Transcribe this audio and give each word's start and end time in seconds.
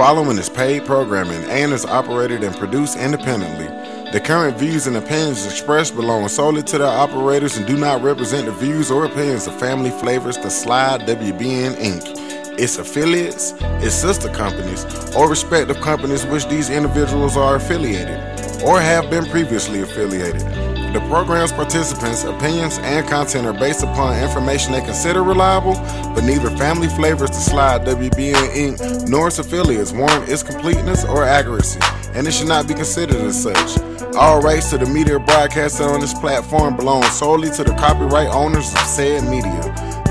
Following 0.00 0.38
is 0.38 0.48
paid 0.48 0.86
programming 0.86 1.44
and 1.50 1.74
is 1.74 1.84
operated 1.84 2.42
and 2.42 2.56
produced 2.56 2.96
independently. 2.96 3.66
The 4.12 4.20
current 4.24 4.56
views 4.56 4.86
and 4.86 4.96
opinions 4.96 5.44
expressed 5.44 5.94
belong 5.94 6.26
solely 6.28 6.62
to 6.62 6.78
the 6.78 6.86
operators 6.86 7.58
and 7.58 7.66
do 7.66 7.76
not 7.76 8.02
represent 8.02 8.46
the 8.46 8.52
views 8.52 8.90
or 8.90 9.04
opinions 9.04 9.46
of 9.46 9.60
Family 9.60 9.90
Flavors, 9.90 10.38
The 10.38 10.48
Slide, 10.48 11.02
WBN 11.02 11.74
Inc., 11.74 12.58
its 12.58 12.78
affiliates, 12.78 13.52
its 13.84 13.94
sister 13.94 14.30
companies, 14.30 14.86
or 15.14 15.28
respective 15.28 15.78
companies 15.82 16.24
which 16.24 16.48
these 16.48 16.70
individuals 16.70 17.36
are 17.36 17.56
affiliated 17.56 18.18
or 18.64 18.80
have 18.80 19.10
been 19.10 19.26
previously 19.26 19.82
affiliated. 19.82 20.69
The 20.92 20.98
program's 21.06 21.52
participants' 21.52 22.24
opinions 22.24 22.78
and 22.78 23.06
content 23.06 23.46
are 23.46 23.52
based 23.52 23.84
upon 23.84 24.20
information 24.20 24.72
they 24.72 24.80
consider 24.80 25.22
reliable, 25.22 25.74
but 26.14 26.24
neither 26.24 26.50
Family 26.56 26.88
Flavors, 26.88 27.30
to 27.30 27.36
Slide, 27.36 27.82
WBN 27.82 28.50
Inc., 28.50 29.08
nor 29.08 29.28
its 29.28 29.38
affiliates 29.38 29.92
warrant 29.92 30.28
its 30.28 30.42
completeness 30.42 31.04
or 31.04 31.22
accuracy, 31.22 31.78
and 32.14 32.26
it 32.26 32.32
should 32.32 32.48
not 32.48 32.66
be 32.66 32.74
considered 32.74 33.18
as 33.18 33.40
such. 33.40 33.78
All 34.16 34.42
rights 34.42 34.70
to 34.70 34.78
the 34.78 34.86
media 34.86 35.20
broadcasted 35.20 35.86
on 35.86 36.00
this 36.00 36.12
platform 36.14 36.74
belong 36.74 37.04
solely 37.04 37.50
to 37.50 37.62
the 37.62 37.72
copyright 37.74 38.28
owners 38.28 38.72
of 38.72 38.80
said 38.80 39.22
media. 39.30 39.62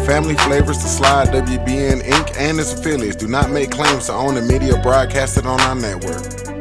Family 0.06 0.36
Flavors, 0.36 0.78
to 0.78 0.88
Slide, 0.88 1.28
WBN 1.28 2.04
Inc., 2.04 2.38
and 2.38 2.58
its 2.58 2.74
affiliates 2.74 3.18
do 3.18 3.28
not 3.28 3.52
make 3.52 3.70
claims 3.70 4.06
to 4.06 4.14
own 4.14 4.36
the 4.36 4.42
media 4.42 4.82
broadcasted 4.82 5.46
on 5.46 5.60
our 5.60 5.76
network. 5.76 6.59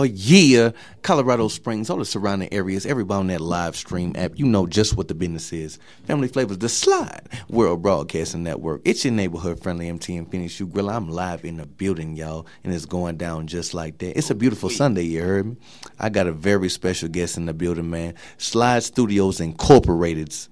Oh 0.00 0.04
yeah, 0.04 0.70
Colorado 1.02 1.48
Springs, 1.48 1.90
all 1.90 1.98
the 1.98 2.06
surrounding 2.06 2.50
areas, 2.54 2.86
everybody 2.86 3.18
on 3.18 3.26
that 3.26 3.42
live 3.42 3.76
stream 3.76 4.14
app, 4.16 4.32
you 4.34 4.46
know 4.46 4.66
just 4.66 4.96
what 4.96 5.08
the 5.08 5.14
business 5.14 5.52
is. 5.52 5.78
Family 6.04 6.26
Flavors, 6.26 6.56
the 6.56 6.70
Slide 6.70 7.28
World 7.50 7.82
Broadcasting 7.82 8.42
Network. 8.42 8.80
It's 8.86 9.04
your 9.04 9.12
neighborhood 9.12 9.62
friendly 9.62 9.90
MT 9.90 10.16
and 10.16 10.30
Phoenixx 10.30 10.66
Ugrilla. 10.66 10.94
I'm 10.94 11.10
live 11.10 11.44
in 11.44 11.58
the 11.58 11.66
building, 11.66 12.16
y'all, 12.16 12.46
and 12.64 12.72
it's 12.72 12.86
going 12.86 13.18
down 13.18 13.46
just 13.46 13.74
like 13.74 13.98
that. 13.98 14.16
It's 14.16 14.30
a 14.30 14.34
beautiful 14.34 14.70
Sunday, 14.70 15.02
you 15.02 15.22
heard 15.22 15.48
me. 15.48 15.56
I 15.98 16.08
got 16.08 16.26
a 16.26 16.32
very 16.32 16.70
special 16.70 17.10
guest 17.10 17.36
in 17.36 17.44
the 17.44 17.52
building, 17.52 17.90
man. 17.90 18.14
Slide 18.38 18.82
Studios 18.82 19.38
Incorporated's 19.38 20.48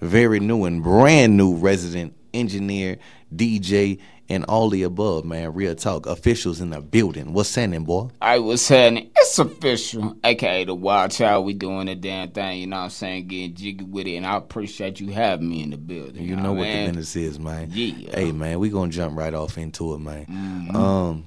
very 0.00 0.40
new 0.40 0.64
and 0.64 0.82
brand 0.82 1.36
new 1.36 1.54
resident 1.54 2.16
engineer, 2.32 2.96
DJ, 3.34 3.98
and 4.30 4.44
all 4.44 4.70
the 4.70 4.84
above, 4.84 5.24
man. 5.24 5.52
Real 5.52 5.74
talk. 5.74 6.06
Officials 6.06 6.60
in 6.60 6.70
the 6.70 6.80
building. 6.80 7.32
What's 7.32 7.52
happening, 7.54 7.84
boy? 7.84 8.08
I 8.22 8.38
was 8.38 8.62
saying 8.62 9.10
it's 9.16 9.38
official, 9.38 10.16
aka 10.22 10.64
the 10.64 10.74
Wild 10.74 11.10
Child. 11.10 11.44
We 11.44 11.52
doing 11.52 11.86
the 11.86 11.96
damn 11.96 12.30
thing, 12.30 12.60
you 12.60 12.66
know 12.68 12.76
what 12.76 12.82
I'm 12.84 12.90
saying? 12.90 13.26
Getting 13.26 13.54
jiggy 13.54 13.84
with 13.84 14.06
it, 14.06 14.16
and 14.16 14.24
I 14.26 14.36
appreciate 14.36 15.00
you 15.00 15.08
having 15.12 15.48
me 15.50 15.62
in 15.64 15.70
the 15.70 15.76
building. 15.76 16.22
You, 16.22 16.30
You, 16.30 16.36
know 16.36 16.52
what 16.52 16.62
man? 16.62 16.86
the 16.86 16.92
business 16.92 17.16
is, 17.16 17.38
man. 17.40 17.68
Yeah. 17.72 18.14
Hey, 18.16 18.30
man, 18.32 18.60
we 18.60 18.70
gonna 18.70 18.92
jump 18.92 19.18
right 19.18 19.34
off 19.34 19.58
into 19.58 19.94
it, 19.94 19.98
man. 19.98 20.26
Mm-hmm. 20.26 20.76
Um, 20.76 21.26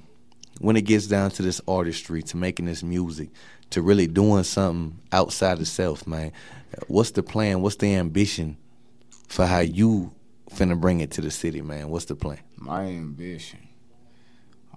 when 0.62 0.78
it 0.78 0.84
gets 0.84 1.08
down 1.08 1.32
to 1.32 1.42
this 1.42 1.60
artistry, 1.68 2.24
to 2.24 2.38
making 2.38 2.66
this 2.68 2.84
music, 2.84 3.30
to 3.72 3.82
really 3.82 4.08
doing 4.08 4.44
something 4.44 4.98
outside 5.12 5.60
of 5.60 5.68
self, 5.68 6.08
man. 6.08 6.32
What's 6.88 7.12
the 7.12 7.22
plan? 7.22 7.62
What's 7.62 7.76
the 7.76 7.94
ambition 7.96 8.56
for 9.28 9.46
how 9.46 9.60
you 9.60 10.14
finna 10.52 10.80
bring 10.80 11.02
it 11.02 11.12
to 11.12 11.22
the 11.22 11.32
city, 11.32 11.62
man? 11.62 11.90
What's 11.90 12.06
the 12.06 12.16
plan? 12.16 12.40
My 12.64 12.86
ambition. 12.86 13.60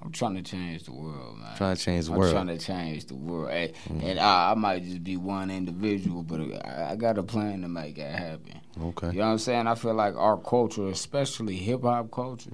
I'm 0.03 0.13
trying 0.13 0.35
to 0.35 0.43
change 0.43 0.85
the 0.85 0.93
world, 0.93 1.39
man. 1.39 1.57
Trying 1.57 1.77
to 1.77 1.83
change 1.83 2.07
the 2.07 2.13
I'm 2.13 2.19
world. 2.19 2.33
trying 2.33 2.47
to 2.49 2.59
change 2.59 3.07
the 3.07 3.15
world, 3.15 3.51
Hey, 3.51 3.73
mm. 3.89 4.03
and 4.05 4.19
I, 4.19 4.51
I 4.51 4.55
might 4.55 4.85
just 4.85 5.03
be 5.03 5.17
one 5.17 5.51
individual, 5.51 6.23
but 6.23 6.41
I, 6.65 6.91
I 6.91 6.97
got 6.97 7.17
a 7.17 7.23
plan 7.23 7.63
to 7.63 7.69
make 7.69 7.97
that 7.97 8.19
happen. 8.19 8.61
Okay. 8.81 9.09
You 9.09 9.13
know 9.15 9.27
what 9.27 9.33
I'm 9.33 9.39
saying? 9.39 9.67
I 9.67 9.75
feel 9.75 9.95
like 9.95 10.15
our 10.17 10.37
culture, 10.37 10.89
especially 10.89 11.57
hip 11.57 11.83
hop 11.83 12.11
culture, 12.11 12.51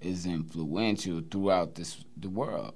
is 0.00 0.26
influential 0.26 1.22
throughout 1.30 1.74
this 1.76 2.04
the 2.16 2.28
world. 2.28 2.74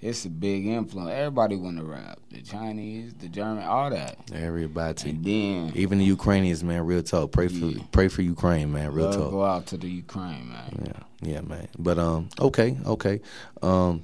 It's 0.00 0.24
a 0.24 0.30
big 0.30 0.66
influence. 0.66 1.10
Everybody 1.10 1.56
want 1.56 1.76
to 1.76 1.84
rap. 1.84 2.18
The 2.30 2.40
Chinese, 2.40 3.12
the 3.14 3.28
German, 3.28 3.64
all 3.64 3.90
that. 3.90 4.16
Everybody. 4.32 5.10
And 5.10 5.24
then 5.24 5.72
Even 5.74 5.98
the 5.98 6.04
Ukrainians, 6.06 6.64
man. 6.64 6.86
Real 6.86 7.02
talk. 7.02 7.32
Pray 7.32 7.48
for 7.48 7.66
Yeah. 7.66 7.82
pray 7.92 8.08
for 8.08 8.22
Ukraine, 8.22 8.72
man. 8.72 8.92
Real 8.92 9.06
love 9.06 9.14
talk. 9.16 9.30
go 9.30 9.44
out 9.44 9.66
to 9.66 9.76
the 9.76 9.88
Ukraine, 9.88 10.48
man. 10.48 10.82
Yeah, 10.86 11.32
yeah, 11.32 11.40
man. 11.42 11.68
But 11.78 11.98
um, 11.98 12.28
okay, 12.40 12.78
okay. 12.86 13.20
Um, 13.62 14.02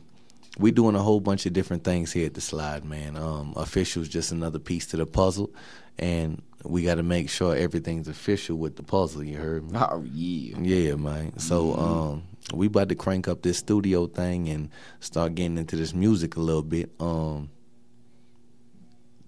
we 0.59 0.71
doing 0.71 0.95
a 0.97 1.03
whole 1.03 1.21
bunch 1.21 1.47
of 1.47 1.53
different 1.55 1.85
things 1.85 2.13
here 2.13 2.27
at 2.27 2.35
the 2.35 2.41
slide, 2.43 2.85
man. 2.85 3.17
Um, 3.17 3.55
officials 3.57 4.09
just 4.09 4.33
another 4.33 4.59
piece 4.59 4.87
to 4.89 4.97
the 4.99 5.07
puzzle, 5.07 5.51
and 5.99 6.43
we 6.65 6.83
got 6.83 6.97
to 6.97 7.03
make 7.03 7.31
sure 7.31 7.55
everything's 7.57 8.09
official 8.09 8.57
with 8.57 8.77
the 8.77 8.83
puzzle. 8.83 9.23
You 9.25 9.37
heard 9.39 9.71
me? 9.71 9.79
Oh 9.79 10.05
yeah. 10.13 10.59
Yeah, 10.61 10.95
man. 10.97 11.39
So 11.39 11.75
um, 11.75 12.23
we 12.55 12.67
about 12.67 12.89
to 12.91 12.95
crank 12.95 13.29
up 13.29 13.43
this 13.43 13.59
studio 13.59 14.07
thing 14.07 14.49
and 14.49 14.71
start 15.01 15.35
getting 15.35 15.59
into 15.59 15.77
this 15.77 15.93
music 15.95 16.37
a 16.37 16.41
little 16.41 16.63
bit. 16.63 16.91
Um, 17.01 17.51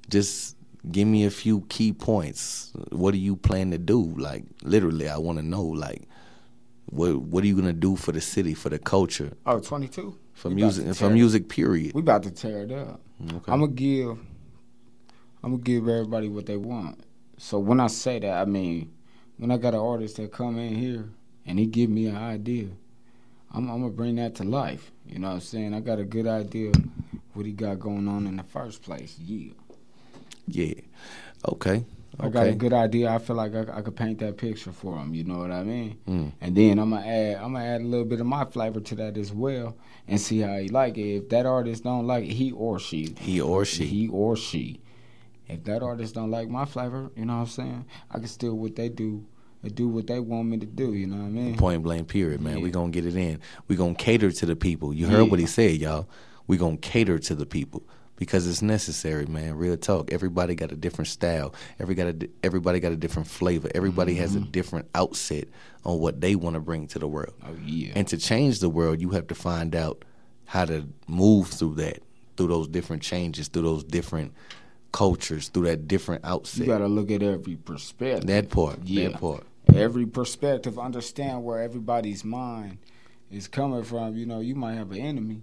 just 0.08 0.56
give 0.90 1.06
me 1.08 1.24
a 1.24 1.30
few 1.30 1.62
key 1.68 1.92
points. 1.92 2.72
What 2.90 3.12
do 3.12 3.18
you 3.18 3.36
plan 3.36 3.70
to 3.72 3.78
do? 3.78 4.02
Like 4.16 4.44
literally, 4.62 5.08
I 5.08 5.18
want 5.18 5.38
to 5.38 5.44
know. 5.44 5.64
Like, 5.64 6.08
what 6.86 7.16
what 7.20 7.44
are 7.44 7.46
you 7.46 7.56
gonna 7.56 7.72
do 7.72 7.96
for 7.96 8.12
the 8.12 8.20
city, 8.20 8.54
for 8.54 8.68
the 8.68 8.78
culture, 8.78 9.32
Oh, 9.46 9.58
22? 9.60 10.16
for 10.34 10.48
We 10.48 10.54
music, 10.56 10.94
for 10.94 11.10
music? 11.10 11.48
Period. 11.48 11.94
We 11.94 12.00
about 12.00 12.22
to 12.22 12.30
tear 12.30 12.62
it 12.62 12.72
up. 12.72 13.00
Okay. 13.26 13.52
I'm 13.52 13.60
gonna 13.60 13.72
give. 13.72 14.10
I'm 15.42 15.52
gonna 15.52 15.62
give 15.62 15.88
everybody 15.88 16.28
what 16.28 16.46
they 16.46 16.56
want. 16.56 17.00
So 17.36 17.58
when 17.58 17.80
I 17.80 17.86
say 17.88 18.18
that, 18.20 18.40
I 18.40 18.44
mean 18.44 18.92
when 19.36 19.50
I 19.50 19.56
got 19.56 19.74
an 19.74 19.80
artist 19.80 20.16
that 20.16 20.32
come 20.32 20.58
in 20.58 20.74
here 20.74 21.08
and 21.46 21.58
he 21.58 21.66
give 21.66 21.90
me 21.90 22.06
an 22.06 22.16
idea, 22.16 22.68
I'm, 23.53 23.69
I'm 23.70 23.81
gonna 23.81 23.91
bring 23.91 24.16
that 24.16 24.34
to 24.36 24.44
life. 24.44 24.91
You 25.06 25.19
know 25.19 25.28
what 25.28 25.34
I'm 25.34 25.41
saying? 25.41 25.75
I 25.75 25.81
got 25.81 25.98
a 25.98 26.04
good 26.04 26.26
idea 26.26 26.72
what 27.34 27.47
he 27.47 27.53
got 27.53 27.78
going 27.81 28.09
on 28.09 28.26
in 28.26 28.36
the 28.36 28.42
first 28.42 28.82
place. 28.82 29.16
Yeah. 29.19 29.53
Yeah. 30.47 30.75
Okay. 31.47 31.84
I 32.20 32.28
got 32.31 32.48
a 32.48 32.53
good 32.53 32.72
idea. 32.72 33.10
I 33.10 33.19
feel 33.19 33.36
like 33.36 33.54
I, 33.54 33.78
I 33.78 33.81
could 33.81 33.94
paint 33.94 34.19
that 34.19 34.36
picture 34.38 34.72
for 34.72 34.97
him. 34.98 35.14
You 35.14 35.22
know 35.22 35.38
what 35.38 35.53
I 35.53 35.62
mean? 35.62 35.98
Mm. 36.09 36.32
And 36.41 36.56
then 36.56 36.78
I'm 36.81 36.91
gonna 36.91 37.06
add 37.06 37.36
I'm 37.36 37.53
gonna 37.53 37.64
add 37.64 37.81
a 37.81 37.84
little 37.84 38.06
bit 38.06 38.20
of 38.20 38.26
my 38.26 38.44
flavor 38.44 38.81
to 38.81 38.94
that 38.97 39.16
as 39.16 39.32
well, 39.32 39.76
and 40.09 40.20
see 40.20 40.41
how 40.41 40.56
he 40.56 40.69
like 40.69 40.98
it. 40.98 41.16
If 41.16 41.28
that 41.28 41.47
artist 41.47 41.84
don't 41.84 42.06
like 42.09 42.25
it, 42.25 42.32
he 42.32 42.50
or 42.50 42.80
she, 42.80 43.15
He 43.20 43.41
or 43.41 43.65
she. 43.65 43.86
he 43.86 44.09
or 44.09 44.36
she. 44.36 44.80
If 45.47 45.62
that 45.65 45.82
artist 45.82 46.15
don't 46.16 46.30
like 46.30 46.48
my 46.48 46.65
flavor, 46.65 47.10
you 47.16 47.25
know 47.25 47.34
what 47.34 47.41
I'm 47.42 47.47
saying? 47.47 47.84
I 48.10 48.19
can 48.19 48.26
still 48.26 48.54
what 48.54 48.75
they 48.75 48.88
do, 48.88 49.25
and 49.62 49.74
do 49.74 49.88
what 49.88 50.06
they 50.06 50.20
want 50.20 50.48
me 50.48 50.58
to 50.58 50.66
do. 50.66 50.94
You 50.94 51.06
know 51.06 51.16
what 51.16 51.26
I 51.26 51.30
mean? 51.30 51.56
Point 51.56 51.82
blank. 51.82 52.08
Period, 52.08 52.41
man. 52.41 52.58
Yeah. 52.58 52.62
We 52.62 52.70
gonna 52.70 52.91
get 52.91 53.06
it 53.06 53.16
in. 53.16 53.41
We 53.66 53.76
gonna 53.76 53.94
cater 53.94 54.30
to 54.30 54.46
the 54.46 54.56
people. 54.56 54.94
You 54.94 55.06
heard 55.06 55.30
what 55.30 55.41
he 55.41 55.46
said, 55.46 55.76
y'all. 55.80 56.08
We 56.46 56.56
gonna 56.56 56.76
cater 56.76 57.19
to 57.19 57.34
the 57.34 57.46
people 57.46 57.82
because 58.18 58.47
it's 58.47 58.62
necessary, 58.62 59.26
man. 59.26 59.54
Real 59.54 59.76
talk. 59.76 60.12
Everybody 60.12 60.54
got 60.54 60.72
a 60.72 60.76
different 60.76 61.08
style. 61.08 61.54
Every 61.78 61.94
got 61.94 62.08
a, 62.08 62.28
everybody 62.42 62.80
got 62.80 62.92
a 62.92 62.97
different 62.97 63.28
flavor. 63.28 63.68
Everybody 63.74 64.14
has 64.16 64.34
a 64.34 64.41
mm-hmm. 64.41 64.50
different 64.50 64.88
outset 64.94 65.44
on 65.84 66.00
what 66.00 66.20
they 66.20 66.34
want 66.34 66.54
to 66.54 66.60
bring 66.60 66.86
to 66.88 66.98
the 66.98 67.08
world. 67.08 67.34
Oh 67.47 67.56
yeah. 67.64 67.92
And 67.94 68.06
to 68.08 68.18
change 68.18 68.60
the 68.60 68.68
world, 68.68 69.00
you 69.00 69.10
have 69.10 69.28
to 69.28 69.34
find 69.34 69.74
out 69.74 70.04
how 70.47 70.64
to 70.64 70.88
move 71.06 71.48
through 71.48 71.76
that, 71.76 72.02
through 72.36 72.48
those 72.48 72.68
different 72.68 73.02
changes, 73.02 73.48
through 73.48 73.62
those 73.62 73.84
different 73.84 74.32
cultures, 74.92 75.48
through 75.48 75.66
that 75.66 75.86
different 75.86 76.24
outset. 76.24 76.60
you 76.60 76.66
gotta 76.66 76.88
look 76.88 77.10
at 77.10 77.22
every 77.22 77.56
perspective. 77.56 78.26
that 78.26 78.50
part. 78.50 78.80
Yeah. 78.84 79.10
That 79.10 79.20
part. 79.20 79.44
Every 79.74 80.06
perspective, 80.06 80.78
understand 80.78 81.44
where 81.44 81.60
everybody's 81.62 82.24
mind 82.24 82.78
is 83.30 83.48
coming 83.48 83.82
from. 83.84 84.16
You 84.16 84.26
know, 84.26 84.41
you 84.41 84.54
might 84.54 84.74
have 84.74 84.91
an 84.92 84.98
enemy, 84.98 85.42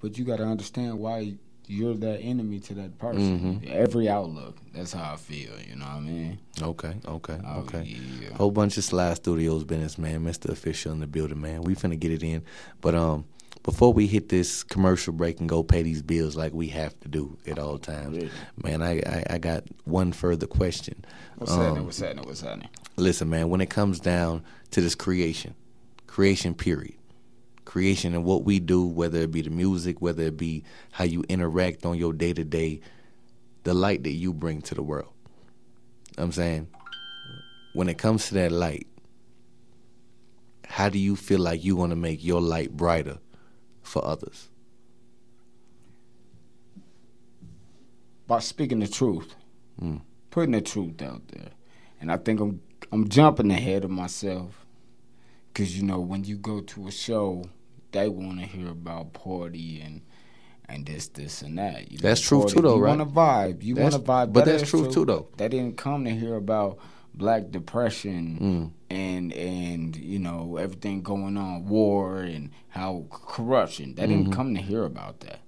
but 0.00 0.18
you 0.18 0.24
got 0.24 0.36
to 0.38 0.44
understand 0.44 0.98
why 0.98 1.34
you're 1.68 1.94
that 1.94 2.18
enemy 2.18 2.58
to 2.58 2.74
that 2.74 2.98
person. 2.98 3.38
Mm-hmm. 3.62 3.68
Every 3.70 4.08
outlook. 4.08 4.56
That's 4.74 4.92
how 4.92 5.12
I 5.14 5.16
feel. 5.16 5.52
You 5.68 5.76
know 5.76 5.84
what 5.86 5.94
I 5.94 6.00
mean? 6.00 6.38
Okay, 6.60 6.94
okay, 7.06 7.38
Oh, 7.46 7.60
okay. 7.60 7.82
yeah. 7.82 8.34
Whole 8.34 8.50
bunch 8.50 8.76
of 8.76 8.84
Slide 8.84 9.14
Studios 9.16 9.64
business, 9.64 9.96
man. 9.96 10.24
Mr. 10.24 10.48
Official 10.50 10.92
in 10.92 11.00
the 11.00 11.06
building, 11.06 11.40
man. 11.40 11.62
We 11.62 11.74
finna 11.74 11.98
get 11.98 12.10
it 12.10 12.22
in. 12.22 12.42
But 12.80 12.94
um 12.94 13.24
before 13.62 13.92
we 13.92 14.08
hit 14.08 14.28
this 14.28 14.64
commercial 14.64 15.12
break 15.12 15.38
and 15.38 15.48
go 15.48 15.62
pay 15.62 15.84
these 15.84 16.02
bills 16.02 16.34
like 16.34 16.52
we 16.52 16.66
have 16.66 16.98
to 16.98 17.06
do 17.08 17.38
at 17.46 17.60
all 17.60 17.78
times, 17.78 18.16
Really? 18.16 18.30
man, 18.60 18.82
I, 18.82 18.98
I, 19.06 19.24
I 19.34 19.38
got 19.38 19.62
one 19.84 20.10
further 20.10 20.48
question. 20.48 21.04
What's 21.36 21.52
Um, 21.52 21.60
happening? 21.60 21.84
What's 21.84 22.00
happening? 22.00 22.24
What's 22.26 22.40
happening? 22.40 22.68
Listen, 23.02 23.28
man, 23.28 23.48
when 23.48 23.60
it 23.60 23.68
comes 23.68 23.98
down 23.98 24.44
to 24.70 24.80
this 24.80 24.94
creation, 24.94 25.56
creation 26.06 26.54
period, 26.54 26.94
creation 27.64 28.14
and 28.14 28.24
what 28.24 28.44
we 28.44 28.60
do, 28.60 28.86
whether 28.86 29.18
it 29.18 29.32
be 29.32 29.42
the 29.42 29.50
music, 29.50 30.00
whether 30.00 30.22
it 30.22 30.36
be 30.36 30.62
how 30.92 31.02
you 31.02 31.24
interact 31.28 31.84
on 31.84 31.98
your 31.98 32.12
day 32.12 32.32
to 32.32 32.44
day, 32.44 32.80
the 33.64 33.74
light 33.74 34.04
that 34.04 34.12
you 34.12 34.32
bring 34.32 34.62
to 34.62 34.76
the 34.76 34.84
world. 34.84 35.12
I'm 36.16 36.30
saying, 36.30 36.68
when 37.72 37.88
it 37.88 37.98
comes 37.98 38.28
to 38.28 38.34
that 38.34 38.52
light, 38.52 38.86
how 40.68 40.88
do 40.88 41.00
you 41.00 41.16
feel 41.16 41.40
like 41.40 41.64
you 41.64 41.74
want 41.74 41.90
to 41.90 41.96
make 41.96 42.22
your 42.22 42.40
light 42.40 42.70
brighter 42.76 43.18
for 43.82 44.04
others? 44.04 44.48
By 48.28 48.38
speaking 48.38 48.78
the 48.78 48.86
truth, 48.86 49.34
Mm. 49.80 50.02
putting 50.30 50.52
the 50.52 50.60
truth 50.60 51.02
out 51.02 51.26
there, 51.28 51.50
and 52.00 52.12
I 52.12 52.16
think 52.18 52.38
I'm 52.38 52.60
I'm 52.92 53.08
jumping 53.08 53.50
ahead 53.50 53.84
of 53.84 53.90
myself. 53.90 54.66
Cause 55.54 55.74
you 55.76 55.82
know 55.82 56.00
when 56.00 56.24
you 56.24 56.36
go 56.36 56.60
to 56.60 56.86
a 56.86 56.90
show, 56.90 57.44
they 57.90 58.08
want 58.08 58.40
to 58.40 58.46
hear 58.46 58.68
about 58.68 59.12
party 59.12 59.80
and 59.80 60.02
and 60.66 60.86
this, 60.86 61.08
this, 61.08 61.42
and 61.42 61.58
that. 61.58 61.92
You 61.92 61.98
that's 61.98 62.20
true 62.20 62.46
too, 62.48 62.62
though, 62.62 62.76
you 62.76 62.82
right? 62.82 62.92
You 62.92 62.98
want 62.98 63.10
to 63.10 63.14
vibe. 63.14 63.62
You 63.62 63.74
want 63.76 63.92
to 63.92 63.98
vibe. 63.98 64.32
But 64.32 64.46
that's 64.46 64.68
true 64.68 64.90
too, 64.90 65.04
though. 65.04 65.28
They 65.36 65.48
didn't 65.48 65.76
come 65.76 66.04
to 66.04 66.10
hear 66.10 66.36
about 66.36 66.78
black 67.14 67.50
depression 67.50 68.38
mm. 68.40 68.96
and 68.96 69.32
and 69.34 69.94
you 69.96 70.18
know 70.18 70.56
everything 70.56 71.02
going 71.02 71.36
on, 71.36 71.66
war 71.66 72.20
and 72.20 72.50
how 72.68 73.06
corruption. 73.10 73.94
They 73.94 74.06
didn't 74.06 74.24
mm-hmm. 74.24 74.32
come 74.32 74.54
to 74.54 74.62
hear 74.62 74.84
about 74.84 75.20
that. 75.20 75.40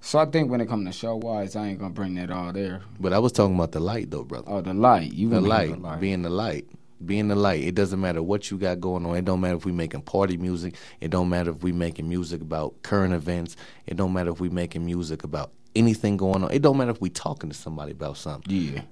So 0.00 0.18
I 0.18 0.26
think 0.26 0.50
when 0.50 0.60
it 0.60 0.68
comes 0.68 0.86
to 0.86 0.92
show 0.92 1.16
wise, 1.16 1.56
I 1.56 1.68
ain't 1.68 1.78
gonna 1.78 1.92
bring 1.92 2.14
that 2.14 2.30
all 2.30 2.52
there. 2.52 2.82
But 3.00 3.12
I 3.12 3.18
was 3.18 3.32
talking 3.32 3.54
about 3.54 3.72
the 3.72 3.80
light 3.80 4.10
though, 4.10 4.24
brother. 4.24 4.46
Oh, 4.48 4.60
the 4.60 4.74
light. 4.74 5.12
You 5.12 5.28
the 5.28 5.40
light, 5.40 5.70
the 5.70 5.76
light, 5.76 6.00
being 6.00 6.22
the 6.22 6.30
light, 6.30 6.66
being 7.04 7.28
the 7.28 7.34
light. 7.34 7.64
It 7.64 7.74
doesn't 7.74 8.00
matter 8.00 8.22
what 8.22 8.50
you 8.50 8.58
got 8.58 8.80
going 8.80 9.04
on. 9.04 9.16
It 9.16 9.24
don't 9.24 9.40
matter 9.40 9.56
if 9.56 9.64
we 9.64 9.72
making 9.72 10.02
party 10.02 10.36
music. 10.36 10.76
It 11.00 11.10
don't 11.10 11.28
matter 11.28 11.50
if 11.50 11.62
we 11.62 11.72
making 11.72 12.08
music 12.08 12.40
about 12.40 12.82
current 12.82 13.12
events. 13.12 13.56
It 13.86 13.96
don't 13.96 14.12
matter 14.12 14.30
if 14.30 14.40
we 14.40 14.48
making 14.48 14.84
music 14.84 15.24
about 15.24 15.52
anything 15.74 16.16
going 16.16 16.44
on. 16.44 16.50
It 16.52 16.62
don't 16.62 16.76
matter 16.76 16.90
if 16.90 17.00
we 17.00 17.10
talking 17.10 17.50
to 17.50 17.56
somebody 17.56 17.92
about 17.92 18.16
something. 18.16 18.54
Yeah. 18.54 18.82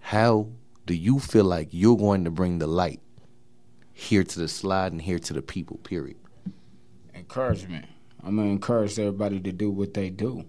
How 0.00 0.48
do 0.86 0.94
you 0.94 1.20
feel 1.20 1.44
like 1.44 1.68
you're 1.70 1.96
going 1.96 2.24
to 2.24 2.30
bring 2.30 2.58
the 2.58 2.66
light 2.66 3.00
here 3.92 4.24
to 4.24 4.38
the 4.38 4.48
slide 4.48 4.92
and 4.92 5.00
here 5.00 5.18
to 5.18 5.32
the 5.32 5.42
people? 5.42 5.78
Period. 5.78 6.16
Encouragement. 7.14 7.86
I'm 8.24 8.36
gonna 8.36 8.48
encourage 8.48 8.98
everybody 8.98 9.40
to 9.40 9.52
do 9.52 9.70
what 9.70 9.94
they 9.94 10.10
do, 10.10 10.44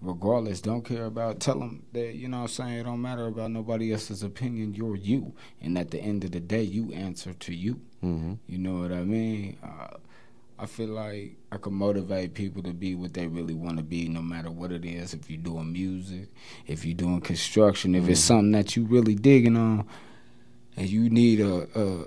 regardless. 0.00 0.60
Don't 0.60 0.84
care 0.84 1.06
about. 1.06 1.40
Tell 1.40 1.58
them 1.58 1.84
that 1.92 2.14
you 2.14 2.28
know. 2.28 2.38
what 2.38 2.42
I'm 2.42 2.48
saying 2.48 2.78
it 2.78 2.82
don't 2.84 3.02
matter 3.02 3.26
about 3.26 3.50
nobody 3.50 3.92
else's 3.92 4.22
opinion. 4.22 4.74
You're 4.74 4.96
you, 4.96 5.34
and 5.60 5.76
at 5.76 5.90
the 5.90 6.00
end 6.00 6.24
of 6.24 6.32
the 6.32 6.40
day, 6.40 6.62
you 6.62 6.92
answer 6.92 7.32
to 7.32 7.54
you. 7.54 7.80
Mm-hmm. 8.02 8.34
You 8.46 8.58
know 8.58 8.80
what 8.80 8.92
I 8.92 9.02
mean? 9.02 9.56
Uh, 9.62 9.96
I 10.58 10.66
feel 10.66 10.88
like 10.88 11.36
I 11.50 11.56
can 11.56 11.72
motivate 11.72 12.34
people 12.34 12.62
to 12.64 12.74
be 12.74 12.94
what 12.94 13.14
they 13.14 13.26
really 13.26 13.54
want 13.54 13.78
to 13.78 13.82
be, 13.82 14.08
no 14.08 14.20
matter 14.20 14.50
what 14.50 14.72
it 14.72 14.84
is. 14.84 15.14
If 15.14 15.30
you're 15.30 15.40
doing 15.40 15.72
music, 15.72 16.28
if 16.66 16.84
you're 16.84 16.94
doing 16.94 17.22
construction, 17.22 17.94
if 17.94 18.02
mm-hmm. 18.02 18.12
it's 18.12 18.20
something 18.20 18.52
that 18.52 18.76
you 18.76 18.84
really 18.84 19.14
digging 19.14 19.56
on, 19.56 19.86
and 20.76 20.88
you 20.88 21.08
need 21.08 21.40
a, 21.40 21.66
a 21.74 22.06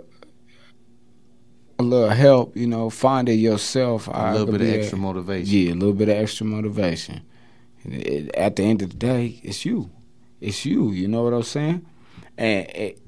a 1.84 1.90
little 1.90 2.10
help, 2.10 2.56
you 2.58 2.68
know, 2.68 2.90
find 2.90 3.30
it 3.30 3.34
yourself. 3.34 4.08
A 4.08 4.34
little 4.34 4.52
bit 4.52 4.62
of 4.62 4.68
extra 4.68 4.98
motivation. 4.98 5.58
Yeah, 5.58 5.74
a 5.74 5.76
little 5.76 5.94
bit 5.94 6.10
of 6.10 6.18
extra 6.18 6.46
motivation. 6.46 7.22
It, 7.86 8.34
at 8.36 8.56
the 8.56 8.64
end 8.64 8.82
of 8.82 8.90
the 8.90 8.96
day, 8.96 9.40
it's 9.44 9.66
you. 9.66 9.90
It's 10.40 10.66
you. 10.66 10.92
You 10.92 11.08
know 11.08 11.24
what 11.24 11.34
I'm 11.34 11.44
saying? 11.44 11.86
And 12.38 12.70
it, 12.70 13.00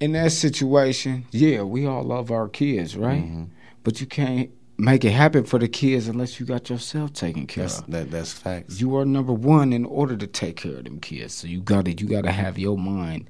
in 0.00 0.12
that 0.12 0.32
situation, 0.32 1.26
yeah, 1.30 1.62
we 1.62 1.86
all 1.86 2.02
love 2.02 2.30
our 2.30 2.48
kids, 2.48 2.96
right? 2.96 3.22
Mm-hmm. 3.22 3.44
But 3.84 4.00
you 4.00 4.06
can't 4.06 4.50
make 4.78 5.04
it 5.04 5.10
happen 5.10 5.44
for 5.44 5.58
the 5.58 5.68
kids 5.68 6.08
unless 6.08 6.40
you 6.40 6.46
got 6.46 6.70
yourself 6.70 7.12
taken 7.12 7.46
care 7.46 7.64
that's, 7.64 7.80
of. 7.80 7.90
That, 7.90 8.10
that's 8.10 8.32
facts. 8.32 8.80
You 8.80 8.96
are 8.96 9.04
number 9.04 9.32
one 9.32 9.72
in 9.72 9.84
order 9.84 10.16
to 10.16 10.26
take 10.26 10.56
care 10.56 10.76
of 10.76 10.84
them 10.84 11.00
kids. 11.00 11.34
So 11.34 11.46
you 11.46 11.60
got 11.60 11.84
to 11.84 11.92
you 11.92 12.08
got 12.08 12.24
to 12.24 12.32
have 12.32 12.58
your 12.58 12.78
mind 12.78 13.28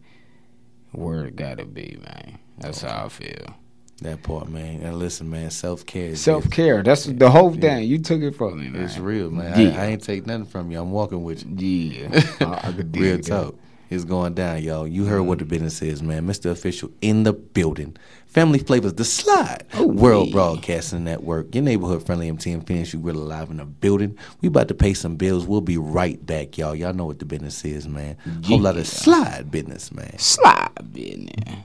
where 0.93 1.27
it 1.27 1.37
got 1.37 1.59
to 1.59 1.65
be, 1.65 1.99
man. 2.03 2.39
That's 2.59 2.85
okay. 2.85 2.93
how 2.93 3.07
I 3.07 3.09
feel. 3.09 3.55
That 4.01 4.23
part, 4.23 4.49
man. 4.49 4.81
And 4.81 4.99
listen, 4.99 5.29
man, 5.29 5.51
self 5.51 5.85
care. 5.85 6.17
Self 6.17 6.51
care. 6.51 6.83
That's 6.83 7.05
the 7.05 7.31
whole 7.31 7.55
thing. 7.55 7.85
You 7.85 7.99
took 7.99 8.23
it 8.23 8.35
from 8.35 8.59
me, 8.59 8.69
man. 8.69 8.83
It's 8.83 8.97
real, 8.97 9.31
man. 9.31 9.61
Yeah. 9.61 9.79
I, 9.79 9.85
I, 9.85 9.87
ain't 9.89 10.03
take 10.03 10.27
nothing 10.27 10.47
from 10.47 10.71
you. 10.71 10.81
I'm 10.81 10.91
walking 10.91 11.23
with 11.23 11.45
you. 11.61 11.67
Yeah. 11.67 12.25
I, 12.41 12.69
I 12.69 12.73
could 12.73 12.97
Real 12.97 13.19
talk. 13.19 13.57
It's 13.91 14.05
going 14.05 14.35
down, 14.35 14.63
y'all. 14.63 14.87
You 14.87 15.05
heard 15.05 15.23
mm. 15.23 15.27
what 15.27 15.41
the 15.41 15.45
business 15.45 15.83
is, 15.83 16.01
man. 16.01 16.25
Mr. 16.25 16.51
Official 16.51 16.91
in 17.01 17.25
the 17.25 17.33
building. 17.33 17.97
Family 18.27 18.61
Flavors, 18.61 18.95
the 18.95 19.05
slide. 19.05 19.65
Oh, 19.75 19.89
World 19.89 20.29
yeah. 20.29 20.35
Broadcasting 20.35 21.03
Network. 21.03 21.53
Your 21.53 21.65
neighborhood 21.65 22.07
friendly 22.07 22.31
MTN 22.31 22.65
Phoenix. 22.65 22.95
You 22.95 23.01
really 23.01 23.19
live 23.19 23.51
in 23.51 23.57
the 23.57 23.65
building. 23.65 24.17
We 24.41 24.49
about 24.49 24.69
to 24.69 24.75
pay 24.75 24.95
some 24.95 25.17
bills. 25.17 25.45
We'll 25.45 25.61
be 25.61 25.77
right 25.77 26.25
back, 26.25 26.57
y'all. 26.57 26.77
Y'all 26.77 26.95
know 26.95 27.05
what 27.05 27.19
the 27.19 27.25
business 27.25 27.65
is, 27.65 27.89
man. 27.89 28.17
Yeah. 28.25 28.49
Whole 28.49 28.61
lot 28.61 28.77
of 28.77 28.87
slide 28.87 29.51
business, 29.51 29.91
man. 29.91 30.17
Slide 30.19 30.93
business. 30.93 31.65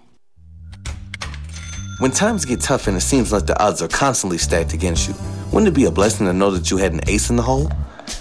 When 1.97 2.11
times 2.11 2.43
get 2.43 2.59
tough 2.59 2.87
and 2.87 2.97
it 2.97 3.01
seems 3.01 3.31
like 3.31 3.45
the 3.45 3.57
odds 3.57 3.81
are 3.81 3.87
constantly 3.87 4.37
stacked 4.37 4.73
against 4.73 5.07
you, 5.07 5.15
wouldn't 5.53 5.69
it 5.69 5.73
be 5.73 5.85
a 5.85 5.91
blessing 5.91 6.25
to 6.27 6.33
know 6.33 6.51
that 6.51 6.69
you 6.69 6.75
had 6.75 6.91
an 6.91 6.99
ace 7.07 7.29
in 7.29 7.37
the 7.37 7.41
hole? 7.41 7.71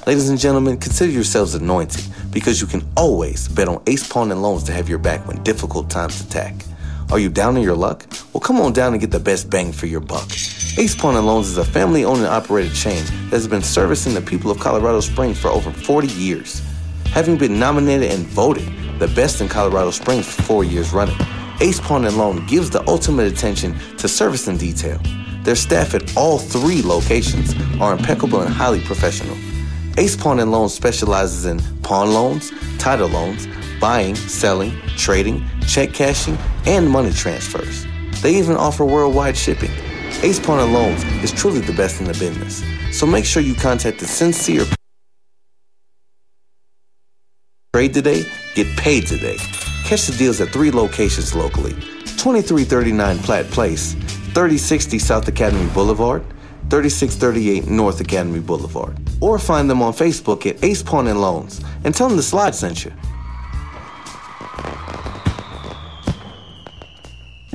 Ladies 0.07 0.29
and 0.29 0.39
gentlemen, 0.39 0.79
consider 0.79 1.11
yourselves 1.11 1.57
anointed 1.57 2.05
because 2.31 2.61
you 2.61 2.69
can 2.69 2.87
always 2.97 3.49
bet 3.49 3.67
on 3.67 3.83
Ace 3.89 4.07
Pawn 4.07 4.31
and 4.31 4.41
Loans 4.43 4.63
to 4.65 4.73
have 4.73 4.89
your 4.89 4.99
back 4.99 5.27
when 5.27 5.43
difficult 5.43 5.91
times 5.91 6.21
attack. 6.21 6.55
Are 7.11 7.19
you 7.19 7.29
down 7.29 7.57
in 7.57 7.65
your 7.65 7.75
luck? 7.75 8.07
Well, 8.33 8.41
come 8.41 8.61
on 8.61 8.73
down 8.73 8.93
and 8.93 9.01
get 9.01 9.11
the 9.11 9.19
best 9.19 9.51
bang 9.51 9.73
for 9.73 9.87
your 9.87 10.01
buck. 10.01 10.31
Ace 10.79 10.95
Pawn 10.95 11.17
and 11.17 11.27
Loans 11.27 11.49
is 11.49 11.59
a 11.59 11.65
family 11.65 12.05
owned 12.05 12.21
and 12.21 12.29
operated 12.29 12.75
chain 12.75 13.05
that 13.05 13.31
has 13.31 13.49
been 13.49 13.63
servicing 13.63 14.15
the 14.15 14.23
people 14.23 14.53
of 14.53 14.61
Colorado 14.61 15.01
Springs 15.01 15.41
for 15.41 15.49
over 15.49 15.73
40 15.73 16.07
years. 16.07 16.63
Having 17.07 17.39
been 17.39 17.59
nominated 17.59 18.13
and 18.13 18.25
voted 18.25 18.71
the 19.01 19.09
best 19.09 19.41
in 19.41 19.49
Colorado 19.49 19.91
Springs 19.91 20.33
for 20.33 20.43
four 20.43 20.65
years 20.65 20.93
running, 20.93 21.19
Ace 21.61 21.81
Pawn 21.81 22.05
and 22.05 22.17
Loan 22.17 22.45
gives 22.47 22.71
the 22.71 22.87
ultimate 22.89 23.33
attention 23.33 23.79
to 23.99 24.09
service 24.09 24.49
and 24.49 24.59
detail. 24.59 25.01
Their 25.43 25.55
staff 25.55 25.95
at 25.95 26.17
all 26.17 26.39
three 26.39 26.83
locations 26.83 27.55
are 27.81 27.93
impeccable 27.93 28.41
and 28.41 28.53
highly 28.53 28.81
professional. 28.81 29.37
Ace 29.97 30.17
Pawn 30.17 30.41
and 30.41 30.51
Loan 30.51 30.69
specializes 30.69 31.45
in 31.45 31.61
pawn 31.83 32.13
loans, 32.13 32.53
title 32.79 33.09
loans, 33.09 33.47
buying, 33.81 34.15
selling, 34.17 34.77
trading, 34.97 35.45
check 35.67 35.93
cashing, 35.93 36.37
and 36.67 36.91
money 36.91 37.13
transfers. 37.13 37.87
They 38.21 38.35
even 38.37 38.57
offer 38.57 38.85
worldwide 38.85 39.37
shipping. 39.37 39.71
Ace 40.23 40.41
Pawn 40.41 40.59
and 40.61 40.73
Loans 40.73 41.05
is 41.23 41.33
truly 41.33 41.61
the 41.61 41.73
best 41.73 42.01
in 42.01 42.07
the 42.07 42.15
business. 42.15 42.63
So 42.99 43.07
make 43.07 43.25
sure 43.25 43.43
you 43.43 43.55
contact 43.55 43.99
the 43.99 44.07
sincere 44.07 44.65
Trade 47.75 47.93
today, 47.93 48.25
get 48.55 48.69
paid 48.77 49.05
today. 49.05 49.37
Catch 49.85 50.07
the 50.07 50.17
deals 50.17 50.41
at 50.41 50.49
three 50.49 50.71
locations 50.71 51.35
locally 51.35 51.75
2339 51.75 53.19
Platt 53.19 53.45
Place, 53.51 53.93
3060 53.93 54.99
South 54.99 55.29
Academy 55.29 55.71
Boulevard, 55.75 56.25
3638 56.71 57.67
North 57.67 58.01
Academy 58.01 58.41
Boulevard. 58.41 58.99
Or 59.21 59.39
find 59.39 59.69
them 59.69 59.83
on 59.83 59.93
Facebook 59.93 60.47
at 60.47 60.65
Ace 60.65 60.83
Pawn 60.83 61.07
and 61.07 61.21
Loans 61.21 61.63
and 61.85 61.95
tell 61.95 62.09
them 62.09 62.17
the 62.17 62.23
slide 62.23 62.55
sent 62.55 62.87
you. 62.87 62.93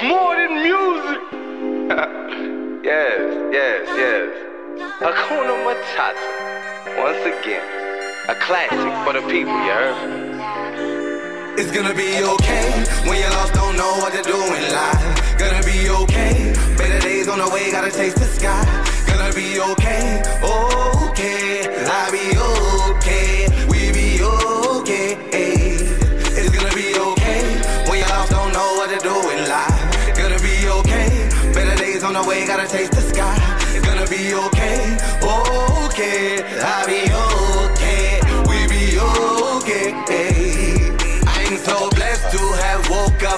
It's 0.00 0.06
more 0.06 0.36
than 0.36 0.62
music. 0.62 1.20
yes, 2.84 3.18
yes, 3.50 3.82
yes. 3.98 4.30
Hakuna 5.02 5.58
Matata. 5.66 7.02
Once 7.02 7.18
again, 7.26 7.66
a 8.28 8.36
classic 8.36 8.94
for 9.02 9.12
the 9.12 9.26
people, 9.26 9.58
you 9.58 9.74
heard? 9.74 11.58
It's 11.58 11.72
gonna 11.72 11.94
be 11.94 12.22
okay 12.22 12.70
when 13.10 13.18
you 13.18 13.28
lost, 13.30 13.54
don't 13.54 13.74
know 13.76 13.98
what 13.98 14.12
to 14.12 14.22
do 14.22 14.38
in 14.38 14.70
life. 14.70 15.36
Gonna 15.36 15.64
be 15.66 15.90
okay. 15.90 16.54
Better 16.76 17.00
days 17.00 17.26
on 17.26 17.40
the 17.40 17.48
way, 17.48 17.72
gotta 17.72 17.90
taste 17.90 18.18
the 18.18 18.26
sky. 18.26 18.62
Gonna 19.08 19.34
be 19.34 19.58
okay, 19.58 20.22
okay. 20.44 21.66
I 21.90 22.08
be 22.12 22.18
okay, 22.18 22.32
be 22.32 22.37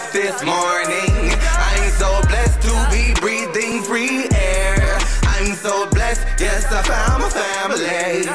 up 0.01 0.13
this 0.13 0.43
morning. 0.45 1.31
I'm 1.59 1.91
so 1.91 2.21
blessed 2.29 2.61
to 2.63 2.73
be 2.91 3.15
breathing 3.21 3.83
free 3.83 4.29
air. 4.35 4.99
I'm 5.23 5.55
so 5.55 5.89
blessed, 5.91 6.23
yes, 6.39 6.65
I 6.67 6.83
found 6.83 7.23
my 7.23 7.31
family. 7.31 8.29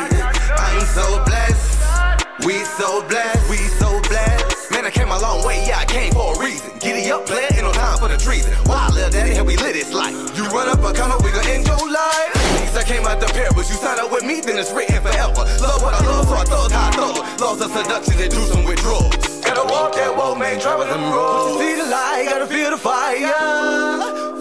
I'm 0.58 0.86
so 0.98 1.24
blessed, 1.26 2.46
we 2.46 2.64
so 2.78 3.08
blessed, 3.08 3.50
we 3.50 3.58
so 3.80 4.02
blessed. 4.10 4.72
Man, 4.72 4.86
I 4.86 4.92
came 4.92 5.10
a 5.10 5.20
long 5.20 5.46
way, 5.46 5.66
yeah, 5.68 5.80
I 5.80 5.86
came 5.86 6.12
for 6.14 6.36
a 6.36 6.40
reason. 6.40 6.72
Giddy 6.80 7.10
up, 7.12 7.26
player, 7.26 7.48
ain't 7.54 7.64
no 7.64 7.72
time 7.72 7.98
for 7.98 8.08
the 8.08 8.18
treason. 8.18 8.54
Wild 8.66 8.94
little 8.94 9.12
daddy, 9.12 9.36
and 9.36 9.48
we 9.48 9.58
lit 9.58 9.74
this 9.74 9.94
life. 9.94 10.16
You 10.38 10.46
run 10.50 10.68
up 10.68 10.84
or 10.84 10.94
come 10.94 11.12
up, 11.12 11.24
we 11.24 11.32
gon' 11.32 11.48
end 11.48 11.66
your 11.68 11.92
life. 11.92 12.35
I 12.76 12.84
came 12.84 13.06
out 13.08 13.22
the 13.22 13.28
parables, 13.28 13.70
you 13.70 13.76
sign 13.76 14.00
up 14.00 14.12
with 14.12 14.26
me, 14.26 14.42
then 14.42 14.60
it's 14.60 14.72
written 14.72 15.00
forever. 15.02 15.48
Love 15.64 15.82
what 15.82 15.94
I 15.96 16.04
love, 16.04 16.28
so 16.28 16.36
I 16.36 16.44
thug 16.44 16.72
how 16.72 16.90
I 16.90 16.92
thug. 16.92 17.40
Laws 17.40 17.62
of 17.62 17.72
seduction 17.72 18.20
and 18.20 18.32
do 18.32 18.44
some 18.52 18.66
withdrawals. 18.66 19.16
Gotta 19.48 19.64
walk 19.72 19.96
that 19.96 20.12
walk, 20.12 20.38
man, 20.38 20.60
travel 20.60 20.84
them 20.84 21.08
roads. 21.16 21.64
See 21.64 21.76
the 21.80 21.88
light, 21.88 22.28
gotta 22.28 22.48
feel 22.48 22.72
the 22.72 22.78
fire, 22.78 23.32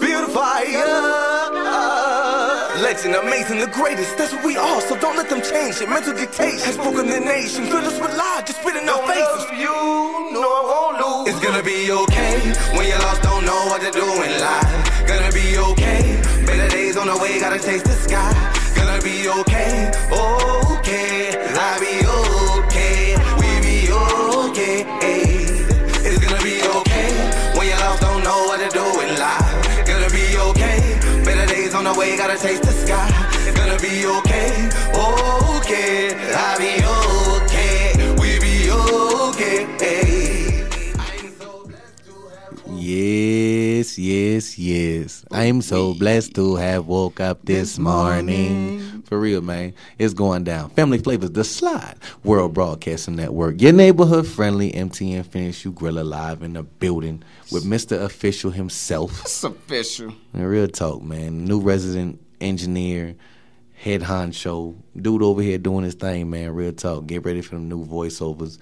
feel 0.03 0.27
the 0.27 0.31
fire. 0.35 1.15
Legend, 2.83 3.15
amazing, 3.15 3.59
the 3.59 3.71
greatest, 3.71 4.17
that's 4.17 4.33
what 4.33 4.43
we 4.43 4.57
are, 4.57 4.81
so 4.81 4.99
don't 4.99 5.15
let 5.15 5.29
them 5.29 5.41
change 5.41 5.79
it. 5.79 5.87
Mental 5.87 6.11
dictation 6.13 6.59
has 6.67 6.75
broken 6.75 7.07
the 7.07 7.21
nation. 7.21 7.65
Fill 7.71 7.87
us 7.87 7.95
with 7.99 8.11
lies, 8.19 8.43
just 8.43 8.59
spit 8.59 8.75
in 8.75 8.89
our 8.89 8.99
faces. 9.07 9.47
Love 9.47 9.55
You 9.55 10.35
know 10.35 10.43
I 10.43 10.63
won't 10.67 10.95
lose. 10.99 11.31
It's 11.31 11.39
gonna 11.39 11.63
be 11.63 11.87
okay 12.03 12.35
when 12.75 12.83
you're 12.83 12.99
lost, 12.99 13.23
don't 13.23 13.45
know 13.45 13.71
what 13.71 13.79
to 13.79 13.91
do 13.95 14.03
in 14.03 14.31
life. 14.43 15.07
Gonna 15.07 15.31
be 15.31 15.57
okay. 15.71 15.84
On 17.05 17.13
the 17.13 17.21
way, 17.21 17.39
gotta 17.39 17.59
taste 17.59 17.85
the 17.85 17.91
sky. 17.91 18.33
Gonna 18.73 18.99
be 18.99 19.29
okay, 19.29 19.91
okay. 20.09 21.37
I'll 21.53 21.79
be 21.79 22.01
okay, 22.01 23.13
we 23.37 23.61
be 23.61 23.91
okay. 23.93 24.81
It's 26.01 26.17
gonna 26.17 26.41
be 26.41 26.65
okay 26.65 27.13
when 27.55 27.67
you're 27.67 27.77
lost, 27.77 28.01
don't 28.01 28.23
know 28.23 28.45
what 28.49 28.57
to 28.57 28.69
do 28.73 28.85
in 29.01 29.19
life. 29.19 29.85
Gonna 29.85 30.09
be 30.09 30.35
okay. 30.49 30.81
Better 31.23 31.45
days 31.45 31.75
on 31.75 31.83
the 31.83 31.93
way, 31.93 32.17
gotta 32.17 32.39
taste 32.39 32.64
I'm 45.35 45.61
so 45.61 45.93
blessed 45.93 46.33
to 46.35 46.55
have 46.55 46.87
woke 46.87 47.19
up 47.19 47.43
this 47.43 47.77
morning. 47.77 49.03
For 49.03 49.19
real, 49.19 49.41
man. 49.41 49.73
It's 49.99 50.13
going 50.13 50.45
down. 50.45 50.69
Family 50.69 50.97
Flavors, 50.97 51.31
The 51.31 51.43
Slide, 51.43 51.95
World 52.23 52.53
Broadcasting 52.53 53.17
Network. 53.17 53.61
Your 53.61 53.73
neighborhood 53.73 54.25
friendly 54.25 54.71
MTN 54.71 55.25
Phoenixx 55.25 55.69
Ugrilla 55.69 55.99
Alive 55.99 56.41
in 56.41 56.53
the 56.53 56.63
building 56.63 57.21
with 57.51 57.65
Mr. 57.65 58.01
Official 58.01 58.51
himself. 58.51 59.21
It's 59.23 59.43
official. 59.43 60.13
And 60.33 60.49
real 60.49 60.69
talk, 60.69 61.03
man. 61.03 61.43
New 61.43 61.59
resident 61.59 62.21
engineer, 62.39 63.15
head 63.73 64.03
honcho, 64.03 64.77
dude 64.95 65.21
over 65.21 65.41
here 65.41 65.57
doing 65.57 65.83
his 65.83 65.95
thing, 65.95 66.29
man. 66.29 66.53
Real 66.53 66.71
talk. 66.71 67.07
Get 67.07 67.25
ready 67.25 67.41
for 67.41 67.55
the 67.55 67.61
new 67.61 67.85
voiceovers, 67.85 68.57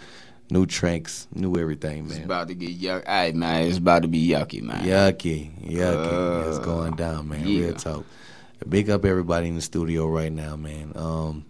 new 0.50 0.66
tracks, 0.66 1.28
new 1.34 1.58
everything, 1.60 2.08
man. 2.08 2.18
It's 2.18 2.26
about 2.26 2.48
to 2.50 2.56
get 2.56 2.80
yucky. 2.80 3.08
Hey, 3.08 3.32
man, 3.32 3.68
it's 3.68 3.78
about 3.78 4.02
to 4.04 4.08
be 4.08 4.28
yucky, 4.28 4.62
man. 4.62 4.84
Yucky, 4.84 5.52
yucky. 5.68 6.48
it's 6.48 6.60
going 6.60 6.96
down, 6.96 7.30
man. 7.30 7.44
Uh, 7.44 7.48
yeah. 7.48 7.66
Real 7.66 7.76
talk. 7.76 8.06
Big 8.68 8.90
up 8.90 9.04
everybody 9.04 9.48
in 9.48 9.56
the 9.56 9.62
studio 9.62 10.08
right 10.08 10.32
now, 10.32 10.56
man. 10.56 10.94
Um, 10.96 11.46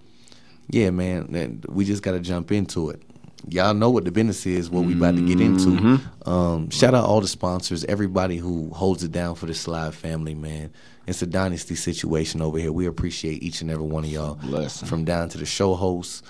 yeah, 0.70 0.90
man. 0.90 1.62
We 1.70 1.86
just 1.86 2.02
got 2.02 2.12
to 2.12 2.20
jump 2.20 2.52
into 2.52 2.90
it. 2.90 3.02
Y'all 3.50 3.74
know 3.74 3.90
what 3.90 4.06
the 4.06 4.12
business 4.12 4.46
is, 4.46 4.70
what 4.70 4.86
we 4.86 4.94
about 4.94 5.16
to 5.16 5.28
get 5.28 5.42
into. 5.42 5.66
Mm-hmm. 5.66 6.30
Um, 6.30 6.70
shout 6.70 6.96
out 6.96 7.04
all 7.04 7.20
the 7.20 7.28
sponsors, 7.28 7.84
everybody 7.86 8.38
who 8.38 8.70
holds 8.70 9.04
it 9.04 9.12
down 9.12 9.36
for 9.36 9.48
the 9.48 9.54
Slide 9.54 9.94
family, 9.94 10.34
man. 10.34 10.72
It's 11.06 11.22
a 11.22 11.28
dynasty 11.28 11.76
situation 11.76 12.42
over 12.42 12.58
here. 12.58 12.72
We 12.72 12.86
appreciate 12.86 13.44
each 13.44 13.60
and 13.60 13.70
every 13.70 13.86
one 13.86 14.06
of 14.06 14.10
y'all. 14.10 14.36
Blessing. 14.36 14.88
From 14.88 15.04
down 15.04 15.28
to 15.30 15.38
the 15.38 15.46
show 15.46 15.74
hosts, 15.74 16.24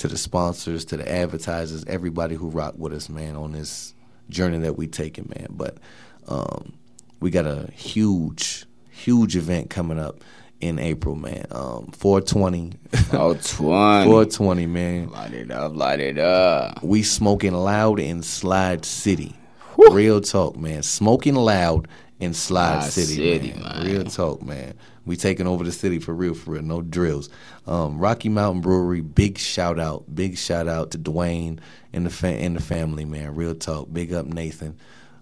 to 0.00 0.08
the 0.08 0.16
sponsors, 0.18 0.84
to 0.86 0.96
the 0.96 1.10
advertisers, 1.10 1.84
everybody 1.86 2.34
who 2.34 2.48
rocked 2.48 2.78
with 2.78 2.92
us, 2.92 3.08
man, 3.08 3.36
on 3.36 3.52
this 3.52 3.94
journey 4.30 4.58
that 4.58 4.76
we 4.78 4.86
taking, 4.86 5.30
man. 5.36 5.46
But 5.50 5.76
um, 6.26 6.72
we 7.20 7.30
got 7.30 7.46
a 7.46 7.70
huge, 7.72 8.64
huge 8.90 9.36
event 9.36 9.68
coming 9.70 9.98
up 9.98 10.24
in 10.60 10.78
April, 10.78 11.14
man. 11.16 11.44
Um, 11.50 11.90
420, 11.92 12.72
Oh, 13.12 13.34
20. 13.34 13.44
420, 14.06 14.66
man. 14.66 15.10
Light 15.10 15.32
it 15.34 15.50
up, 15.50 15.74
light 15.74 16.00
it 16.00 16.18
up. 16.18 16.82
We 16.82 17.02
smoking 17.02 17.52
loud 17.52 18.00
in 18.00 18.22
Slide 18.22 18.84
City. 18.84 19.36
Real 19.90 20.20
talk, 20.20 20.56
man. 20.56 20.82
Smoking 20.82 21.34
loud 21.34 21.88
in 22.20 22.34
Slide 22.34 22.80
Slide 22.82 22.90
City, 22.92 23.14
City, 23.16 23.52
man. 23.60 23.62
man. 23.62 23.86
Real 23.86 24.04
talk, 24.04 24.42
man. 24.42 24.74
We 25.06 25.16
taking 25.16 25.46
over 25.46 25.64
the 25.64 25.72
city 25.72 25.98
for 25.98 26.14
real, 26.14 26.34
for 26.34 26.52
real. 26.52 26.62
No 26.62 26.82
drills. 26.82 27.30
Um, 27.66 27.98
Rocky 27.98 28.28
Mountain 28.28 28.60
Brewery. 28.60 29.00
Big 29.00 29.38
shout 29.38 29.80
out, 29.80 30.04
big 30.14 30.36
shout 30.36 30.68
out 30.68 30.90
to 30.92 30.98
Dwayne 30.98 31.58
and 31.92 32.04
the 32.06 32.10
fa- 32.10 32.28
and 32.28 32.54
the 32.54 32.60
family, 32.62 33.04
man. 33.04 33.34
Real 33.34 33.54
talk. 33.54 33.92
Big 33.92 34.12
up 34.12 34.26
Nathan. 34.26 34.76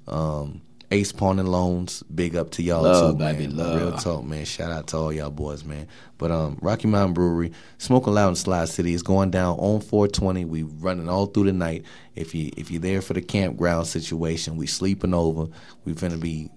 Um, 0.07 0.61
Ace 0.91 1.13
Pawn 1.13 1.39
and 1.39 1.49
Loans. 1.51 2.03
Big 2.15 2.35
up 2.35 2.51
to 2.53 2.63
y'all 2.63 2.83
Love, 2.83 3.13
too, 3.13 3.19
baby, 3.19 3.47
man. 3.47 3.57
love. 3.57 3.81
Real 3.81 3.93
talk, 3.93 4.25
man. 4.25 4.45
Shout 4.47 4.73
out 4.73 4.87
to 4.89 4.97
all 4.97 5.13
y'all 5.13 5.31
boys, 5.31 5.63
man. 5.65 5.87
But 6.17 6.31
um, 6.31 6.59
Rocky 6.63 6.89
Mountain 6.89 7.13
Brewery, 7.15 7.53
Smoking 7.77 8.15
Loud 8.15 8.31
in 8.31 8.37
Slide 8.37 8.69
City 8.69 8.95
is 8.95 9.03
going 9.03 9.31
down 9.31 9.59
on 9.59 9.81
420. 9.81 10.47
We 10.47 10.63
running 10.65 11.09
all 11.09 11.27
through 11.27 11.45
the 11.45 11.53
night. 11.53 11.85
If 12.17 12.35
you 12.35 12.51
if 12.57 12.71
you're 12.71 12.81
there 12.81 13.03
for 13.03 13.13
the 13.13 13.21
campground 13.23 13.87
situation, 13.87 14.57
we 14.57 14.67
sleeping 14.67 15.13
over. 15.15 15.47
We 15.85 15.93
finna 15.93 16.19
be 16.19 16.51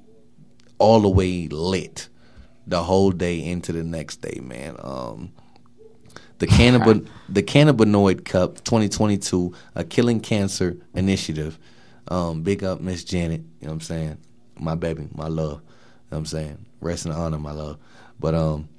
all 0.82 1.00
the 1.02 1.10
way 1.10 1.48
lit 1.48 2.10
the 2.66 2.84
whole 2.84 3.12
day 3.12 3.44
into 3.44 3.72
the 3.72 3.84
next 3.84 4.18
day, 4.18 4.40
man. 4.42 4.76
Um, 4.80 5.32
the 6.40 6.48
cannabis 6.48 7.08
the 7.30 7.44
cannabinoid 7.44 8.26
cup 8.26 8.56
2022 8.64 9.54
a 9.76 9.84
killing 9.84 10.20
cancer 10.20 10.76
initiative. 10.96 11.60
Um, 12.08 12.42
big 12.42 12.64
up 12.64 12.82
miss 12.82 13.04
janet 13.04 13.42
you 13.60 13.68
know 13.68 13.70
what 13.70 13.74
i'm 13.74 13.82
saying? 13.82 14.18
My 14.60 14.74
baby 14.74 15.08
my 15.14 15.28
love 15.28 15.38
you 15.38 15.38
know 15.46 15.62
what 16.10 16.18
i'm 16.18 16.26
saying? 16.26 16.66
Rest 16.80 17.06
in 17.06 17.12
honor 17.12 17.38
my 17.38 17.52
love. 17.52 17.78
But 18.20 18.34
um 18.34 18.70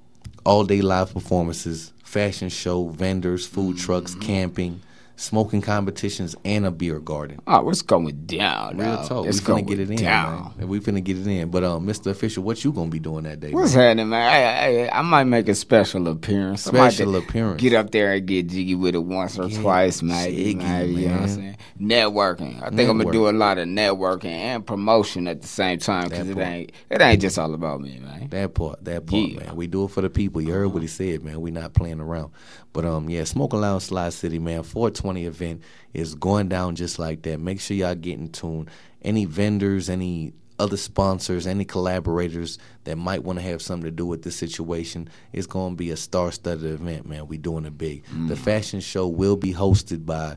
all 0.45 0.65
day 0.65 0.81
live 0.83 1.13
performances 1.15 1.93
fashion 2.03 2.49
show 2.49 2.89
vendors 2.89 3.47
food 3.47 3.79
trucks 3.79 4.17
camping 4.17 4.83
smoking 5.17 5.61
competitions 5.61 6.35
and 6.45 6.67
a 6.67 6.71
beer 6.71 6.99
garden 6.99 7.39
Oh, 7.47 7.69
it's 7.71 7.83
going 7.83 8.27
down. 8.27 8.77
real 8.79 8.97
dog. 8.97 9.09
talk 9.09 9.27
It's 9.27 9.41
we 9.41 9.47
going 9.47 9.65
finna 9.65 9.69
get 9.69 9.81
it 9.81 9.91
in 9.91 9.97
down. 9.97 10.43
man. 10.43 10.53
And 10.59 10.69
we 10.69 10.81
finna 10.81 11.03
get 11.05 11.19
it 11.19 11.27
in 11.27 11.51
but 11.51 11.63
um 11.65 11.87
mr 11.87 12.07
official 12.11 12.43
what 12.43 12.65
you 12.65 12.73
gonna 12.73 12.91
be 12.91 12.99
doing 12.99 13.25
that 13.25 13.41
day 13.41 13.53
What's 13.53 13.75
man? 13.75 13.85
happening, 13.99 14.09
man? 14.09 14.33
I, 14.33 14.89
I, 14.89 14.99
I 14.99 15.03
might 15.03 15.25
make 15.25 15.49
a 15.49 15.55
special 15.55 16.09
appearance. 16.09 16.65
Special 16.65 17.15
appearance. 17.17 17.61
Get 17.61 17.75
up 17.75 17.91
there 17.91 18.13
and 18.13 18.27
get 18.27 18.49
jiggy 18.49 18.75
with 18.75 18.95
it 18.95 18.99
once 19.05 19.39
or 19.39 19.49
twice, 19.49 20.03
maybe. 20.03 20.37
jiggy, 20.37 20.55
maybe 20.57 20.93
you 20.93 21.09
know 21.09 21.15
what 21.15 21.23
I'm 21.23 21.29
saying? 21.29 21.57
Networking. 21.81 22.63
I 22.63 22.71
think 22.71 22.89
I'm 22.89 22.99
gonna 22.99 23.13
do 23.13 23.29
a 23.29 23.33
lot 23.33 23.59
of 23.59 23.67
networking 23.69 24.25
and 24.31 24.67
promotion 24.67 25.29
at 25.29 25.43
the 25.43 25.49
same 25.49 25.79
time 25.79 26.09
because 26.09 26.29
it 26.29 26.39
ain't 26.39 26.73
it 26.91 27.01
ain't 27.01 27.21
just 27.21 27.39
all 27.39 27.53
about 27.55 27.81
me, 27.81 27.99
man. 27.99 28.29
That 28.31 28.55
part, 28.55 28.83
that 28.85 29.07
part, 29.07 29.23
Yeah. 29.23 29.41
man. 29.45 29.57
We 29.57 29.67
do 29.67 29.85
it 29.85 29.89
for 29.91 30.01
the 30.01 30.09
people. 30.09 30.41
You 30.41 30.53
heard 30.53 30.69
what 30.73 30.81
he 30.83 30.89
said, 30.89 31.23
man. 31.23 31.41
We 31.41 31.51
not 31.51 31.75
playing 31.75 32.01
around. 32.01 32.33
But 32.73 32.87
um, 32.87 33.11
yeah, 33.11 33.25
Smoke 33.25 33.53
Lounge 33.53 33.83
Slide 33.83 34.15
City, 34.15 34.39
man. 34.39 34.63
420 34.63 35.12
event 35.17 35.63
is 35.93 36.15
going 36.15 36.49
down 36.49 36.75
just 36.75 36.99
like 36.99 37.23
that. 37.23 37.39
Make 37.39 37.61
sure 37.61 37.77
y'all 37.77 37.95
get 37.95 38.19
in 38.19 38.29
tune. 38.31 38.69
Any 39.03 39.25
vendors, 39.25 39.89
any 39.91 40.33
other 40.59 40.77
sponsors, 40.77 41.47
any 41.47 41.65
collaborators 41.65 42.59
that 42.85 42.97
might 42.97 43.25
want 43.25 43.39
to 43.39 43.45
have 43.45 43.61
something 43.61 43.85
to 43.85 43.91
do 43.91 44.07
with 44.07 44.23
this 44.23 44.37
situation, 44.37 45.09
it's 45.33 45.47
going 45.47 45.73
to 45.73 45.77
be 45.77 45.91
a 45.91 45.97
star-studded 45.97 46.65
event, 46.65 47.07
man. 47.07 47.27
We 47.27 47.37
doing 47.37 47.65
it 47.65 47.77
big. 47.77 48.05
Mm. 48.07 48.29
The 48.29 48.37
fashion 48.37 48.81
show 48.81 49.09
will 49.09 49.37
be 49.37 49.53
hosted 49.53 50.07
by 50.07 50.37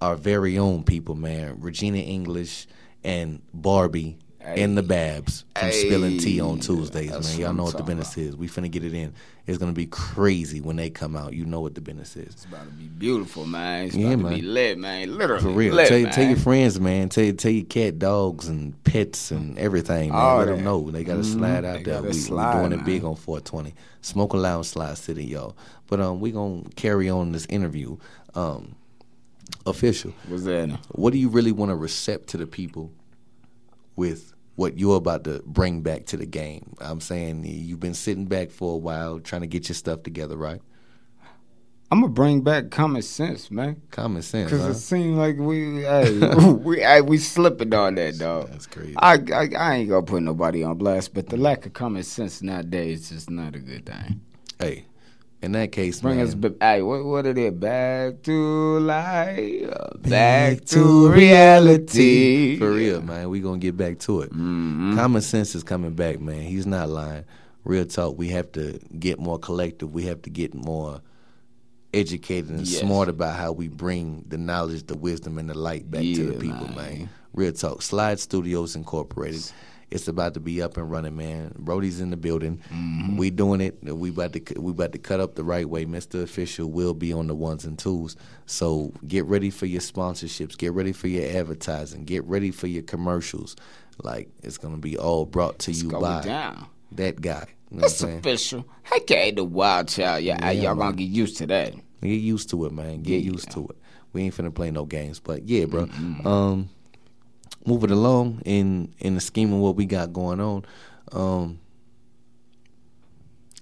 our 0.00 0.16
very 0.16 0.58
own 0.58 0.84
people, 0.84 1.14
man. 1.14 1.56
Regina 1.60 1.98
English 1.98 2.66
and 3.04 3.42
Barbie 3.52 4.18
and 4.42 4.76
the 4.76 4.82
Babs 4.82 5.44
from 5.58 5.70
Spilling 5.72 6.18
Tea 6.18 6.40
on 6.40 6.60
Tuesdays, 6.60 7.10
That's 7.10 7.32
man. 7.32 7.40
Y'all 7.40 7.52
know 7.54 7.64
what 7.64 7.76
the 7.76 7.82
business 7.82 8.16
is. 8.16 8.36
We 8.36 8.48
finna 8.48 8.70
get 8.70 8.84
it 8.84 8.94
in. 8.94 9.12
It's 9.46 9.58
gonna 9.58 9.72
be 9.72 9.86
crazy 9.86 10.60
when 10.60 10.76
they 10.76 10.90
come 10.90 11.16
out. 11.16 11.32
You 11.34 11.44
know 11.44 11.60
what 11.60 11.74
the 11.74 11.80
business 11.80 12.16
is. 12.16 12.28
It's 12.34 12.44
about 12.44 12.64
to 12.64 12.70
be 12.72 12.86
beautiful, 12.86 13.46
man. 13.46 13.86
It's 13.86 13.94
Yeah, 13.94 14.10
about 14.12 14.30
to 14.30 14.34
be 14.36 14.42
man. 14.42 14.54
lit, 14.54 14.78
man. 14.78 15.18
Literally. 15.18 15.42
For 15.42 15.50
real. 15.50 15.74
Lit, 15.74 15.88
tell, 15.88 16.02
man. 16.02 16.12
tell 16.12 16.24
your 16.26 16.36
friends, 16.36 16.80
man. 16.80 17.08
Tell, 17.08 17.32
tell 17.32 17.50
your 17.52 17.64
cat, 17.66 17.98
dogs, 17.98 18.48
and 18.48 18.82
pets 18.84 19.30
and 19.30 19.58
everything, 19.58 20.10
man. 20.10 20.18
All 20.18 20.38
Let 20.38 20.46
that. 20.46 20.54
them 20.56 20.64
know. 20.64 20.90
They 20.90 21.04
got 21.04 21.16
to 21.16 21.24
slide 21.24 21.64
out 21.64 21.78
They 21.78 21.82
there. 21.84 22.02
We, 22.02 22.12
slide, 22.12 22.62
we 22.62 22.68
doing 22.68 22.80
it 22.80 22.84
big 22.84 23.04
on 23.04 23.16
420. 23.16 23.74
Smoke 24.02 24.34
Lounge 24.34 24.66
Slide 24.66 24.96
City, 24.96 25.24
y'all. 25.24 25.56
But 25.88 26.00
um, 26.00 26.20
we 26.20 26.32
to 26.32 26.64
carry 26.76 27.10
on 27.10 27.32
this 27.32 27.46
interview. 27.46 27.96
Um, 28.34 28.76
official. 29.66 30.12
What's 30.28 30.44
that? 30.44 30.78
what 30.92 31.12
do 31.12 31.18
you 31.18 31.28
really 31.28 31.52
want 31.52 31.70
to 31.70 31.76
recept 31.76 32.26
to 32.28 32.36
the 32.36 32.46
people 32.46 32.90
with 33.96 34.32
what 34.56 34.78
you're 34.78 34.96
about 34.96 35.24
to 35.24 35.42
bring 35.46 35.82
back 35.82 36.06
to 36.06 36.16
the 36.16 36.26
game? 36.26 36.74
I'm 36.80 37.00
saying 37.00 37.44
you've 37.44 37.80
been 37.80 37.94
sitting 37.94 38.26
back 38.26 38.50
for 38.50 38.74
a 38.74 38.78
while 38.78 39.20
trying 39.20 39.42
to 39.42 39.46
get 39.46 39.68
your 39.68 39.74
stuff 39.74 40.02
together, 40.02 40.36
right? 40.36 40.60
I'm 41.92 42.02
gonna 42.02 42.12
bring 42.12 42.42
back 42.42 42.70
common 42.70 43.02
sense, 43.02 43.50
man. 43.50 43.82
Common 43.90 44.22
sense, 44.22 44.50
Cause 44.50 44.62
huh? 44.62 44.68
it 44.70 44.74
seems 44.74 45.16
like 45.16 45.38
we, 45.38 45.80
hey, 45.82 46.18
we, 46.52 46.80
hey, 46.80 47.00
we 47.00 47.18
slipping 47.18 47.74
on 47.74 47.96
that, 47.96 48.16
dog. 48.16 48.48
That's 48.48 48.68
crazy. 48.68 48.94
I, 48.96 49.14
I, 49.14 49.48
I 49.58 49.74
ain't 49.76 49.88
gonna 49.88 50.06
put 50.06 50.22
nobody 50.22 50.62
on 50.62 50.78
blast, 50.78 51.14
but 51.14 51.28
the 51.28 51.36
lack 51.36 51.66
of 51.66 51.72
common 51.72 52.04
sense 52.04 52.42
nowadays 52.42 53.10
is 53.10 53.28
not 53.28 53.56
a 53.56 53.58
good 53.58 53.86
thing. 53.86 54.20
Hey, 54.60 54.84
in 55.42 55.52
that 55.52 55.72
case, 55.72 56.00
Bring 56.00 56.16
man, 56.18 56.26
us, 56.26 56.34
ba- 56.34 56.54
hey, 56.60 56.82
what, 56.82 57.04
what 57.04 57.26
it 57.26 57.38
is? 57.38 57.52
Back 57.52 58.22
to 58.24 58.78
life, 58.80 59.70
back 60.02 60.64
to 60.66 61.10
reality. 61.10 62.58
For 62.58 62.70
real, 62.72 63.02
man. 63.02 63.30
We 63.30 63.40
gonna 63.40 63.58
get 63.58 63.76
back 63.76 63.98
to 64.00 64.20
it. 64.22 64.30
Mm-hmm. 64.32 64.96
Common 64.96 65.22
sense 65.22 65.54
is 65.54 65.62
coming 65.62 65.94
back, 65.94 66.20
man. 66.20 66.42
He's 66.42 66.66
not 66.66 66.88
lying. 66.88 67.24
Real 67.64 67.84
talk. 67.86 68.16
We 68.18 68.28
have 68.28 68.52
to 68.52 68.78
get 68.98 69.18
more 69.18 69.38
collective. 69.38 69.92
We 69.92 70.04
have 70.04 70.22
to 70.22 70.30
get 70.30 70.54
more 70.54 71.00
educated 71.92 72.50
and 72.50 72.66
Yes. 72.66 72.80
smart 72.80 73.08
about 73.08 73.36
how 73.36 73.52
we 73.52 73.68
bring 73.68 74.24
the 74.28 74.38
knowledge, 74.38 74.86
the 74.86 74.96
wisdom, 74.96 75.38
and 75.38 75.48
the 75.50 75.54
light 75.54 75.90
back 75.90 76.02
to 76.02 76.26
the 76.32 76.38
people, 76.38 76.66
man. 76.68 76.76
man. 76.76 77.08
Real 77.32 77.52
talk. 77.52 77.82
Slide 77.82 78.18
Studios 78.20 78.76
Incorporated. 78.76 79.42
It's 79.90 80.06
about 80.06 80.34
to 80.34 80.40
be 80.40 80.62
up 80.62 80.76
and 80.76 80.88
running, 80.90 81.16
man. 81.16 81.52
Brody's 81.58 82.00
in 82.00 82.10
the 82.10 82.16
building. 82.16 82.58
Mm-hmm. 82.72 83.16
We 83.16 83.30
doing 83.30 83.60
it. 83.60 83.78
We 83.82 84.10
about 84.10 84.32
to 84.34 84.42
we 84.60 84.70
about 84.70 84.92
to 84.92 84.98
cut 84.98 85.18
up 85.20 85.34
the 85.34 85.42
right 85.44 85.68
way. 85.68 85.84
Mr. 85.84 86.22
Official 86.22 86.70
will 86.70 86.94
be 86.94 87.12
on 87.12 87.26
the 87.26 87.34
ones 87.34 87.64
and 87.64 87.78
twos. 87.78 88.14
So 88.46 88.92
get 89.06 89.24
ready 89.26 89.50
for 89.50 89.66
your 89.66 89.80
sponsorships. 89.80 90.56
Get 90.56 90.72
ready 90.74 90.92
for 90.92 91.08
your 91.08 91.28
advertising. 91.36 92.04
Get 92.04 92.24
ready 92.24 92.50
for 92.52 92.68
your 92.68 92.84
commercials. 92.84 93.56
Like 94.02 94.28
it's 94.42 94.58
gonna 94.58 94.76
be 94.78 94.96
all 94.96 95.26
brought 95.26 95.58
to 95.60 95.72
you 95.72 95.88
by 95.90 96.22
down. 96.22 96.66
that 96.92 97.20
guy. 97.20 97.46
You 97.72 97.78
know 97.78 97.84
It's 97.86 97.96
saying? 97.96 98.18
official. 98.18 98.64
Okay, 98.96 99.30
the 99.32 99.44
wild 99.44 99.88
child. 99.88 100.22
Yeah, 100.22 100.38
Yeah, 100.44 100.50
y'all 100.62 100.74
man. 100.76 100.86
gonna 100.90 100.96
get 100.98 101.08
used 101.08 101.36
to 101.38 101.46
that. 101.48 101.74
Get 102.00 102.08
used 102.08 102.48
to 102.50 102.64
it, 102.66 102.72
man. 102.72 103.02
Get 103.02 103.22
Yeah. 103.22 103.32
used 103.32 103.50
to 103.52 103.66
it. 103.68 103.76
We 104.12 104.22
ain't 104.22 104.34
finna 104.36 104.52
play 104.54 104.70
no 104.70 104.86
games, 104.86 105.20
but 105.20 105.48
yeah, 105.48 105.66
bro. 105.66 105.88
Um, 106.24 106.70
moving 107.66 107.90
along 107.90 108.42
in 108.44 108.94
in 108.98 109.14
the 109.14 109.20
scheme 109.20 109.52
of 109.52 109.60
what 109.60 109.76
we 109.76 109.86
got 109.86 110.12
going 110.12 110.40
on. 110.40 110.64
Um, 111.12 111.60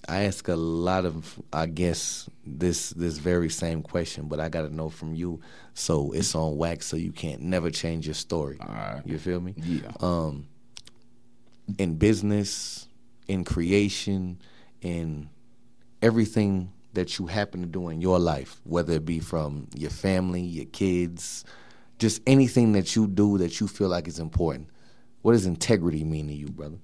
I 0.08 0.22
ask 0.22 0.48
a 0.48 0.56
lot 0.56 1.04
of, 1.04 1.38
I 1.52 1.66
guess 1.66 2.30
this 2.46 2.90
this 2.90 3.18
very 3.18 3.50
same 3.50 3.82
question, 3.82 4.26
but 4.26 4.40
I 4.40 4.48
got 4.48 4.62
to 4.62 4.74
know 4.74 4.88
from 4.88 5.14
you. 5.14 5.40
So 5.74 6.12
it's 6.12 6.34
on 6.34 6.56
wax, 6.56 6.86
so 6.86 6.96
you 6.96 7.12
can't 7.12 7.42
never 7.42 7.70
change 7.70 8.06
your 8.06 8.14
story. 8.14 8.58
Right. 8.66 9.02
You 9.04 9.18
feel 9.18 9.40
me? 9.40 9.54
Yeah. 9.58 9.92
Um, 10.00 10.48
in 11.78 11.96
business, 11.96 12.88
in 13.26 13.44
creation, 13.44 14.40
in 14.80 15.28
everything 16.00 16.72
that 16.94 17.18
you 17.18 17.26
happen 17.26 17.60
to 17.60 17.66
do 17.66 17.90
in 17.90 18.00
your 18.00 18.18
life, 18.18 18.60
whether 18.64 18.94
it 18.94 19.04
be 19.04 19.20
from 19.20 19.68
your 19.74 19.90
family, 19.90 20.40
your 20.40 20.64
kids, 20.66 21.44
just 21.98 22.22
anything 22.26 22.72
that 22.72 22.94
you 22.96 23.06
do 23.06 23.38
that 23.38 23.60
you 23.60 23.68
feel 23.68 23.88
like 23.88 24.06
is 24.08 24.18
important. 24.18 24.68
What 25.22 25.32
does 25.32 25.46
integrity 25.46 26.04
mean 26.04 26.28
to 26.28 26.34
you, 26.34 26.46
brother? 26.48 26.78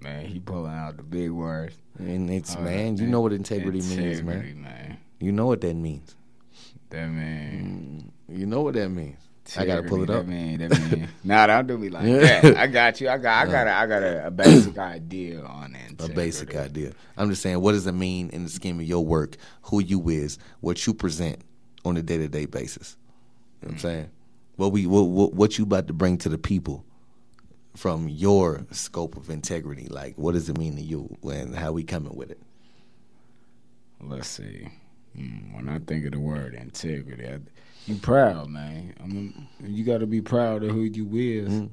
Man, 0.00 0.26
he 0.26 0.40
pulling 0.40 0.72
out 0.72 0.96
the 0.96 1.02
big 1.04 1.30
words. 1.30 1.76
And 1.98 2.28
it's 2.30 2.56
Oh, 2.56 2.60
man, 2.62 2.96
you 2.96 3.06
know 3.06 3.20
what 3.20 3.32
integrity, 3.32 3.78
means, 3.80 4.22
man. 4.22 4.62
man. 4.62 4.98
You 5.20 5.30
know 5.30 5.46
what 5.46 5.60
that 5.60 5.74
means. 5.74 6.16
That 6.90 7.06
man. 7.08 8.12
Mm, 8.28 8.38
you 8.38 8.46
know 8.46 8.62
what 8.62 8.74
that 8.74 8.88
means. 8.88 9.18
I 9.56 9.66
gotta 9.66 9.82
pull 9.82 10.02
it 10.02 10.10
up. 10.10 10.24
That 10.26 10.28
mean, 10.28 10.58
that 10.58 10.70
mean. 10.90 11.08
nah, 11.24 11.46
don't 11.46 11.66
do 11.66 11.76
me 11.78 11.88
like 11.90 12.04
Yeah. 12.04 12.40
that. 12.40 12.56
I 12.56 12.66
got 12.66 13.00
you. 13.00 13.08
I 13.08 13.18
got. 13.18 13.46
I 13.46 13.48
uh, 13.48 13.52
got. 13.52 13.66
A, 13.66 13.72
I 13.74 13.86
got 13.86 14.02
a, 14.02 14.26
a 14.26 14.30
basic 14.30 14.78
idea 14.78 15.42
on 15.42 15.74
it. 15.74 16.00
a 16.00 16.08
basic 16.08 16.54
idea. 16.56 16.92
I'm 17.16 17.28
just 17.28 17.42
saying, 17.42 17.60
what 17.60 17.72
does 17.72 17.86
it 17.86 17.92
mean 17.92 18.30
in 18.30 18.44
the 18.44 18.50
scheme 18.50 18.78
of 18.80 18.86
your 18.86 19.04
work, 19.04 19.36
who 19.62 19.80
you 19.82 20.08
is, 20.08 20.38
what 20.60 20.84
you 20.86 20.94
present 20.94 21.40
on 21.84 21.96
a 21.96 22.02
day 22.02 22.18
to 22.18 22.28
day 22.28 22.46
basis? 22.46 22.96
You 23.62 23.68
know 23.68 23.72
what 23.72 23.72
I'm 23.72 23.78
saying? 23.78 24.10
What 24.56 24.72
we 24.72 24.86
what, 24.86 25.02
what 25.02 25.34
what 25.34 25.58
you 25.58 25.64
about 25.64 25.86
to 25.86 25.92
bring 25.92 26.18
to 26.18 26.28
the 26.28 26.38
people 26.38 26.84
from 27.76 28.08
your 28.08 28.66
scope 28.70 29.16
of 29.16 29.30
integrity? 29.30 29.86
Like, 29.88 30.16
what 30.16 30.32
does 30.32 30.48
it 30.48 30.58
mean 30.58 30.76
to 30.76 30.82
you, 30.82 31.16
and 31.22 31.54
how 31.54 31.72
we 31.72 31.84
coming 31.84 32.14
with 32.14 32.30
it? 32.30 32.40
Let's 34.00 34.28
see. 34.28 34.68
Mm, 35.16 35.54
when 35.54 35.68
I 35.68 35.78
think 35.78 36.04
of 36.06 36.12
the 36.12 36.18
word 36.18 36.54
integrity, 36.54 37.26
I, 37.26 37.38
you 37.86 37.96
proud, 37.96 38.48
man. 38.48 38.94
I 39.02 39.06
mean, 39.06 39.48
you 39.60 39.84
got 39.84 39.98
to 39.98 40.06
be 40.06 40.20
proud 40.20 40.64
of 40.64 40.70
who 40.70 40.82
you 40.82 41.06
is. 41.16 41.48
Mm-hmm. 41.48 41.66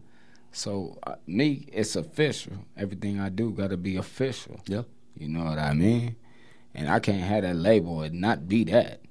So 0.52 1.00
uh, 1.06 1.16
me, 1.26 1.68
it's 1.72 1.96
official. 1.96 2.54
Everything 2.78 3.20
I 3.20 3.30
do 3.30 3.52
got 3.52 3.70
to 3.70 3.78
be 3.78 3.96
official. 3.96 4.60
Yeah. 4.68 4.84
You 5.18 5.30
know 5.30 5.46
what 5.46 5.60
I 5.60 5.74
mean? 5.74 6.16
And 6.74 6.90
I 6.90 7.00
can't 7.00 7.22
have 7.22 7.44
that 7.44 7.56
label 7.56 8.02
and 8.02 8.22
not 8.22 8.48
be 8.48 8.64
that. 8.66 9.02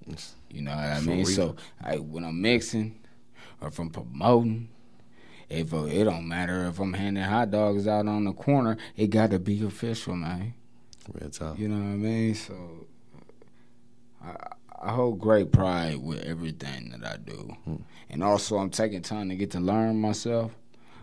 You 0.50 0.62
know 0.62 0.70
what 0.70 0.84
I 0.84 1.00
mean? 1.00 1.26
So 1.26 1.56
I, 1.82 1.96
when 1.96 2.24
I'm 2.24 2.40
mixing 2.40 2.98
or 3.60 3.68
if 3.68 3.78
I'm 3.78 3.90
promoting, 3.90 4.68
if 5.48 5.72
uh, 5.74 5.84
it 5.84 6.04
don't 6.04 6.28
matter 6.28 6.66
if 6.66 6.78
I'm 6.78 6.94
handing 6.94 7.22
hot 7.24 7.50
dogs 7.50 7.86
out 7.86 8.06
on 8.06 8.24
the 8.24 8.32
corner, 8.32 8.76
it 8.96 9.08
got 9.08 9.30
to 9.30 9.38
be 9.38 9.64
official, 9.64 10.14
man. 10.14 10.54
Real 11.12 11.30
talk. 11.30 11.58
You 11.58 11.68
know 11.68 11.76
what 11.76 11.92
I 11.92 11.96
mean? 11.96 12.34
So 12.34 12.86
I, 14.22 14.34
I 14.80 14.92
hold 14.92 15.18
great 15.18 15.52
pride 15.52 15.96
with 15.96 16.22
everything 16.22 16.90
that 16.90 17.04
I 17.04 17.16
do, 17.16 17.56
and 18.10 18.22
also 18.22 18.58
I'm 18.58 18.70
taking 18.70 19.02
time 19.02 19.28
to 19.30 19.36
get 19.36 19.50
to 19.52 19.60
learn 19.60 20.00
myself, 20.00 20.56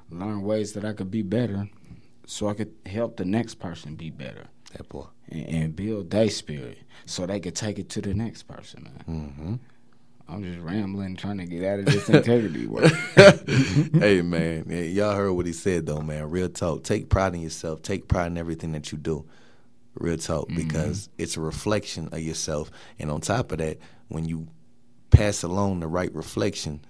learn 0.10 0.44
ways 0.44 0.74
that 0.74 0.86
I 0.86 0.94
could 0.94 1.10
be 1.10 1.24
better, 1.24 1.70
so 2.26 2.48
I 2.48 2.54
could 2.54 2.74
help 2.86 3.18
the 3.18 3.26
next 3.26 3.56
person 3.56 3.96
be 3.96 4.12
better 4.12 4.48
That 4.78 4.90
boy. 4.90 5.06
and, 5.30 5.46
and 5.48 5.76
build 5.76 6.10
their 6.12 6.30
spirit, 6.30 6.78
so 7.06 7.26
they 7.26 7.40
could 7.40 7.56
take 7.56 7.80
it 7.80 7.90
to 7.90 8.02
the 8.02 8.14
next 8.14 8.44
person, 8.44 8.84
man. 8.84 9.04
Mm-hmm. 9.08 9.54
I'm 10.28 10.44
just 10.44 10.60
rambling, 10.60 11.16
trying 11.18 11.38
to 11.38 11.46
get 11.46 11.64
out 11.64 11.80
of 11.80 11.86
this 11.86 12.10
integrity 12.10 12.66
work. 12.68 12.92
hey 13.16 14.22
man, 14.24 14.66
y'all 14.68 15.16
heard 15.16 15.32
what 15.34 15.46
he 15.46 15.54
said 15.54 15.86
though, 15.86 16.02
man. 16.02 16.30
Real 16.30 16.50
talk. 16.50 16.84
Take 16.84 17.10
pride 17.10 17.36
in 17.36 17.42
yourself. 17.42 17.82
Take 17.84 18.08
pride 18.08 18.28
in 18.28 18.38
everything 18.38 18.72
that 18.72 18.92
you 18.92 18.98
do. 18.98 19.26
Real 19.94 20.18
talk, 20.18 20.50
because 20.50 21.10
it's 21.18 21.38
a 21.38 21.42
reflection 21.42 22.10
of 22.12 22.20
yourself. 22.20 22.70
And 23.00 23.10
on 23.12 23.22
top 23.22 23.52
of 23.54 23.60
that, 23.60 23.78
when 24.10 24.26
you 24.26 24.48
pass 25.12 25.44
along 25.44 25.80
the 25.80 25.88
right 25.88 26.14
reflection, 26.14 26.84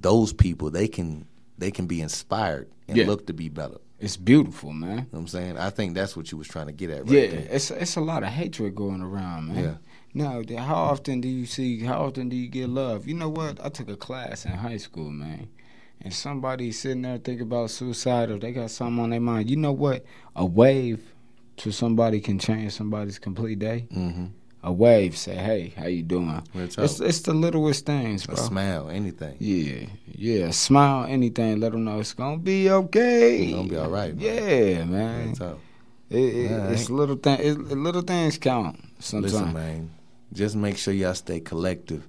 those 0.00 0.32
people 0.32 0.70
they 0.70 0.88
can 0.88 1.26
they 1.58 1.70
can 1.70 1.86
be 1.86 2.00
inspired 2.00 2.68
and 2.88 2.96
Yeah. 2.96 3.06
look 3.06 3.26
to 3.28 3.32
be 3.34 3.48
better. 3.50 3.76
It's 4.00 4.16
beautiful, 4.16 4.72
man. 4.72 4.90
You 4.90 4.96
know 4.96 5.06
what 5.10 5.18
I'm 5.20 5.28
saying? 5.28 5.58
I 5.58 5.70
think 5.70 5.94
that's 5.94 6.16
what 6.16 6.30
you 6.30 6.38
was 6.38 6.48
trying 6.48 6.66
to 6.66 6.72
get 6.72 6.90
at 6.90 7.02
right 7.02 7.10
yeah, 7.10 7.26
there. 7.28 7.48
it's 7.50 7.70
it's 7.70 7.96
a 7.96 8.00
lot 8.00 8.22
of 8.22 8.28
hatred 8.30 8.74
going 8.74 9.00
around, 9.00 9.48
man. 9.48 9.64
Yeah. 9.64 9.74
Now, 10.16 10.42
how 10.58 10.74
often 10.74 11.20
do 11.20 11.28
you 11.28 11.46
see? 11.46 11.80
How 11.80 12.04
often 12.04 12.28
do 12.28 12.36
you 12.36 12.48
get 12.48 12.68
love? 12.68 13.06
You 13.06 13.14
know 13.14 13.28
what? 13.28 13.64
I 13.64 13.68
took 13.68 13.88
a 13.88 13.96
class 13.96 14.44
in 14.44 14.52
high 14.52 14.76
school, 14.76 15.10
man, 15.10 15.48
and 16.00 16.12
somebody 16.12 16.70
sitting 16.72 17.02
there 17.02 17.18
thinking 17.18 17.46
about 17.46 17.70
suicide 17.70 18.30
or 18.30 18.38
they 18.38 18.52
got 18.52 18.70
something 18.70 19.02
on 19.02 19.10
their 19.10 19.20
mind. 19.20 19.48
You 19.48 19.56
know 19.56 19.72
what? 19.72 20.04
A 20.36 20.44
wave 20.44 21.14
to 21.58 21.70
somebody 21.70 22.20
can 22.20 22.38
change 22.38 22.72
somebody's 22.72 23.18
complete 23.18 23.58
day. 23.58 23.86
Mm-hmm. 23.92 24.26
A 24.66 24.72
wave 24.72 25.14
say, 25.14 25.34
"Hey, 25.34 25.74
how 25.76 25.86
you 25.88 26.02
doing?" 26.02 26.42
It's 26.54 26.78
it's 26.98 27.20
the 27.20 27.34
littlest 27.34 27.84
things, 27.84 28.24
A 28.24 28.28
bro. 28.28 28.36
smile, 28.36 28.88
anything. 28.88 29.36
Yeah, 29.38 29.88
yeah. 30.06 30.50
Smile, 30.52 31.04
anything. 31.04 31.60
Let 31.60 31.72
them 31.72 31.84
know 31.84 32.00
it's 32.00 32.14
gonna 32.14 32.38
be 32.38 32.70
okay. 32.70 33.42
It's 33.42 33.54
gonna 33.54 33.68
be 33.68 33.76
all 33.76 33.90
right, 33.90 34.16
man. 34.16 34.24
Yeah, 34.24 34.84
man. 34.84 35.34
It, 36.08 36.16
it, 36.16 36.50
It's 36.72 36.88
little 36.88 37.16
thing. 37.16 37.40
It, 37.40 37.58
little 37.58 38.00
things 38.00 38.38
count 38.38 38.80
sometimes. 39.00 39.34
Listen, 39.34 39.52
man. 39.52 39.90
Just 40.32 40.56
make 40.56 40.78
sure 40.78 40.94
y'all 40.94 41.12
stay 41.12 41.40
collective 41.40 42.08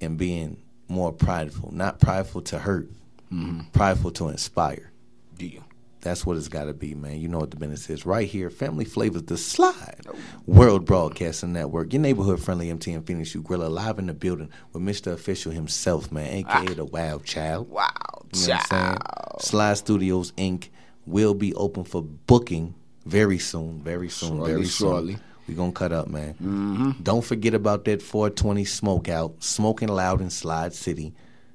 and 0.00 0.16
being 0.16 0.56
more 0.88 1.12
prideful. 1.12 1.72
Not 1.74 2.00
prideful 2.00 2.40
to 2.42 2.58
hurt, 2.58 2.88
mm-hmm. 3.30 3.68
prideful 3.72 4.12
to 4.12 4.28
inspire. 4.28 4.90
Yeah. 5.38 5.60
That's 6.02 6.26
what 6.26 6.36
it's 6.36 6.48
got 6.48 6.64
to 6.64 6.74
be, 6.74 6.94
man. 6.94 7.18
You 7.18 7.28
know 7.28 7.38
what 7.38 7.52
the 7.52 7.56
business 7.56 7.88
is. 7.88 8.04
Right 8.04 8.28
here, 8.28 8.50
Family 8.50 8.84
Flavors, 8.84 9.22
The 9.22 9.36
Slide, 9.38 10.00
World 10.46 10.84
Broadcasting 10.84 11.52
Network, 11.52 11.92
your 11.92 12.02
neighborhood 12.02 12.40
friendly 12.42 12.68
MTN 12.72 13.02
Phoenixx 13.02 13.40
Ugrilla 13.40 13.70
live 13.70 14.00
in 14.00 14.06
the 14.06 14.14
building 14.14 14.50
with 14.72 14.82
Mr. 14.82 15.12
Official 15.12 15.52
himself, 15.52 16.10
man, 16.10 16.26
aka 16.44 16.74
the 16.74 16.84
Wild 16.84 17.24
Child. 17.24 17.68
Wow, 17.70 17.88
You 18.32 18.48
know 18.48 18.54
what 18.54 18.72
I'm 18.72 18.86
saying? 18.88 18.98
Slide 19.38 19.74
Studios 19.78 20.32
Inc. 20.32 20.70
will 21.06 21.34
be 21.34 21.54
open 21.54 21.84
for 21.84 22.02
booking 22.02 22.74
very 23.06 23.38
soon, 23.38 23.80
very 23.80 24.08
soon, 24.08 24.30
Shortly, 24.38 24.50
very 24.52 24.64
soon. 24.64 24.88
shortly. 24.88 25.16
We 25.46 25.54
gonna 25.54 25.72
cut 25.72 25.92
up, 25.92 26.08
man. 26.08 26.34
Mm-hmm. 26.34 26.90
Don't 27.02 27.24
forget 27.24 27.54
about 27.54 27.84
that 27.84 28.00
420 28.02 28.64
smoke 28.64 29.08
out, 29.08 29.42
smoking 29.42 29.88
loud 29.88 30.20
in 30.20 30.30
Slide 30.30 30.72
City. 30.72 31.14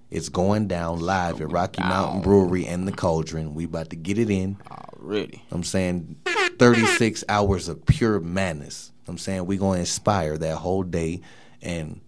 It's 0.10 0.30
going 0.30 0.68
down 0.68 1.02
live 1.02 1.42
at 1.42 1.52
Rocky 1.52 1.82
Mountain 1.82 2.22
Brewery 2.22 2.66
and 2.66 2.88
the 2.88 2.94
Cauldron. 2.94 3.54
We 3.54 3.66
about 3.66 3.90
to 3.90 3.98
get 3.98 4.18
it 4.18 4.30
in. 4.30 4.58
Already. 4.72 5.44
I'm 5.52 5.64
saying 5.64 6.16
36 6.60 7.26
hours 7.28 7.68
of 7.68 7.86
pure 7.86 8.20
madness. 8.20 8.94
I'm 9.08 9.18
saying 9.18 9.46
we 9.46 9.58
gonna 9.58 9.80
inspire 9.80 10.38
that 10.38 10.58
whole 10.58 10.84
day 10.84 11.22
and 11.62 12.02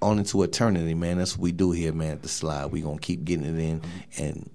on 0.00 0.18
into 0.18 0.42
eternity, 0.42 0.94
man. 0.94 1.18
That's 1.18 1.36
what 1.36 1.42
we 1.42 1.52
do 1.52 1.70
here, 1.70 1.92
man, 1.92 2.12
at 2.12 2.22
the 2.22 2.28
slide. 2.28 2.66
We 2.66 2.80
gonna 2.80 2.98
keep 2.98 3.24
getting 3.24 3.46
it 3.46 3.58
in 3.58 3.80
mm-hmm. 3.80 4.22
and 4.22 4.50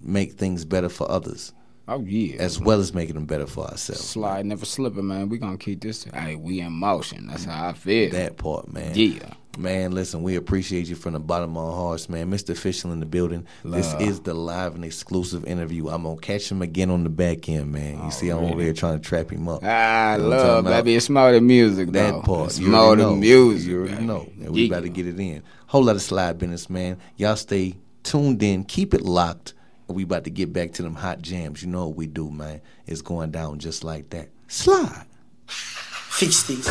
make 0.00 0.32
things 0.32 0.64
better 0.64 0.88
for 0.88 1.10
others. 1.10 1.52
Oh 1.90 2.00
yeah. 2.04 2.36
as 2.38 2.60
well 2.60 2.80
as 2.80 2.92
making 2.92 3.14
them 3.14 3.24
better 3.24 3.46
for 3.46 3.64
ourselves. 3.64 4.04
Slide 4.04 4.44
never 4.44 4.66
slipping, 4.66 5.06
man. 5.06 5.30
We 5.30 5.38
gonna 5.38 5.56
keep 5.56 5.80
this. 5.80 6.04
Hey, 6.04 6.36
we 6.36 6.60
in 6.60 6.72
motion. 6.72 7.26
That's 7.28 7.44
how 7.44 7.68
I 7.68 7.72
feel. 7.72 8.10
That 8.10 8.36
part, 8.36 8.70
man. 8.70 8.92
Yeah. 8.94 9.32
Man, 9.58 9.90
listen, 9.90 10.22
we 10.22 10.36
appreciate 10.36 10.86
you 10.88 10.94
from 10.94 11.14
the 11.14 11.18
bottom 11.18 11.56
of 11.56 11.64
our 11.64 11.72
hearts, 11.74 12.08
man. 12.08 12.30
Mr. 12.30 12.50
Official 12.50 12.92
in 12.92 13.00
the 13.00 13.06
building. 13.06 13.44
This 13.64 13.92
is 13.98 14.20
the 14.20 14.32
live 14.32 14.76
and 14.76 14.84
exclusive 14.84 15.44
interview. 15.46 15.88
I'm 15.88 16.04
gonna 16.04 16.16
catch 16.20 16.48
him 16.50 16.62
again 16.62 16.90
on 16.90 17.02
the 17.02 17.10
back 17.10 17.48
end, 17.48 17.72
man. 17.72 18.04
You 18.04 18.10
see, 18.12 18.28
I'm 18.28 18.44
over 18.44 18.62
here 18.62 18.72
trying 18.72 19.00
to 19.00 19.04
trap 19.04 19.30
him 19.32 19.48
up. 19.48 19.62
Ah, 19.64 20.12
You 20.14 20.18
know 20.18 20.24
I'm 20.24 20.30
love, 20.30 20.40
talking 20.46 20.66
about? 20.68 20.84
baby. 20.84 20.94
It's 20.96 21.10
more 21.10 21.32
than 21.32 21.44
music, 21.46 21.90
That 21.90 22.12
though. 22.12 22.20
part. 22.20 22.50
It's 22.50 22.60
you 22.60 22.68
more 22.68 22.94
than 22.94 22.98
know. 23.06 23.16
music. 23.16 23.68
You 23.68 23.78
already 23.78 23.94
baby. 23.94 24.06
know. 24.06 24.28
And 24.40 24.50
we 24.50 24.62
Yeah. 24.62 24.68
about 24.68 24.82
to 24.84 24.88
get 24.90 25.06
it 25.08 25.18
in. 25.18 25.42
Whole 25.66 25.82
lot 25.82 25.96
of 25.96 26.02
slide 26.02 26.38
business, 26.38 26.70
man. 26.70 26.96
Y'all 27.16 27.34
stay 27.34 27.74
tuned 28.04 28.40
in. 28.44 28.62
Keep 28.62 28.94
it 28.94 29.02
locked. 29.02 29.54
And 29.88 29.96
we 29.96 30.04
about 30.04 30.22
to 30.24 30.30
get 30.30 30.52
back 30.52 30.70
to 30.74 30.82
them 30.82 30.94
hot 30.94 31.20
jams. 31.20 31.62
You 31.64 31.68
know 31.68 31.88
what 31.88 31.96
we 31.96 32.06
do, 32.06 32.30
man. 32.30 32.60
It's 32.86 33.02
going 33.02 33.32
down 33.32 33.58
just 33.58 33.82
like 33.82 34.10
that. 34.10 34.28
Slide. 34.46 35.04
Fix 35.48 36.44
this. 36.44 36.68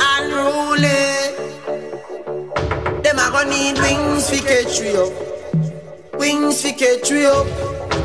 Unruly. 0.00 1.51
Gonna 3.32 3.48
need 3.48 3.78
wings 3.78 4.28
for 4.28 4.46
catch 4.46 4.78
we 4.80 4.94
up. 4.94 5.10
Wings 6.20 6.60
for 6.60 6.72
catch 6.72 7.10
we 7.10 7.24
up. 7.24 7.46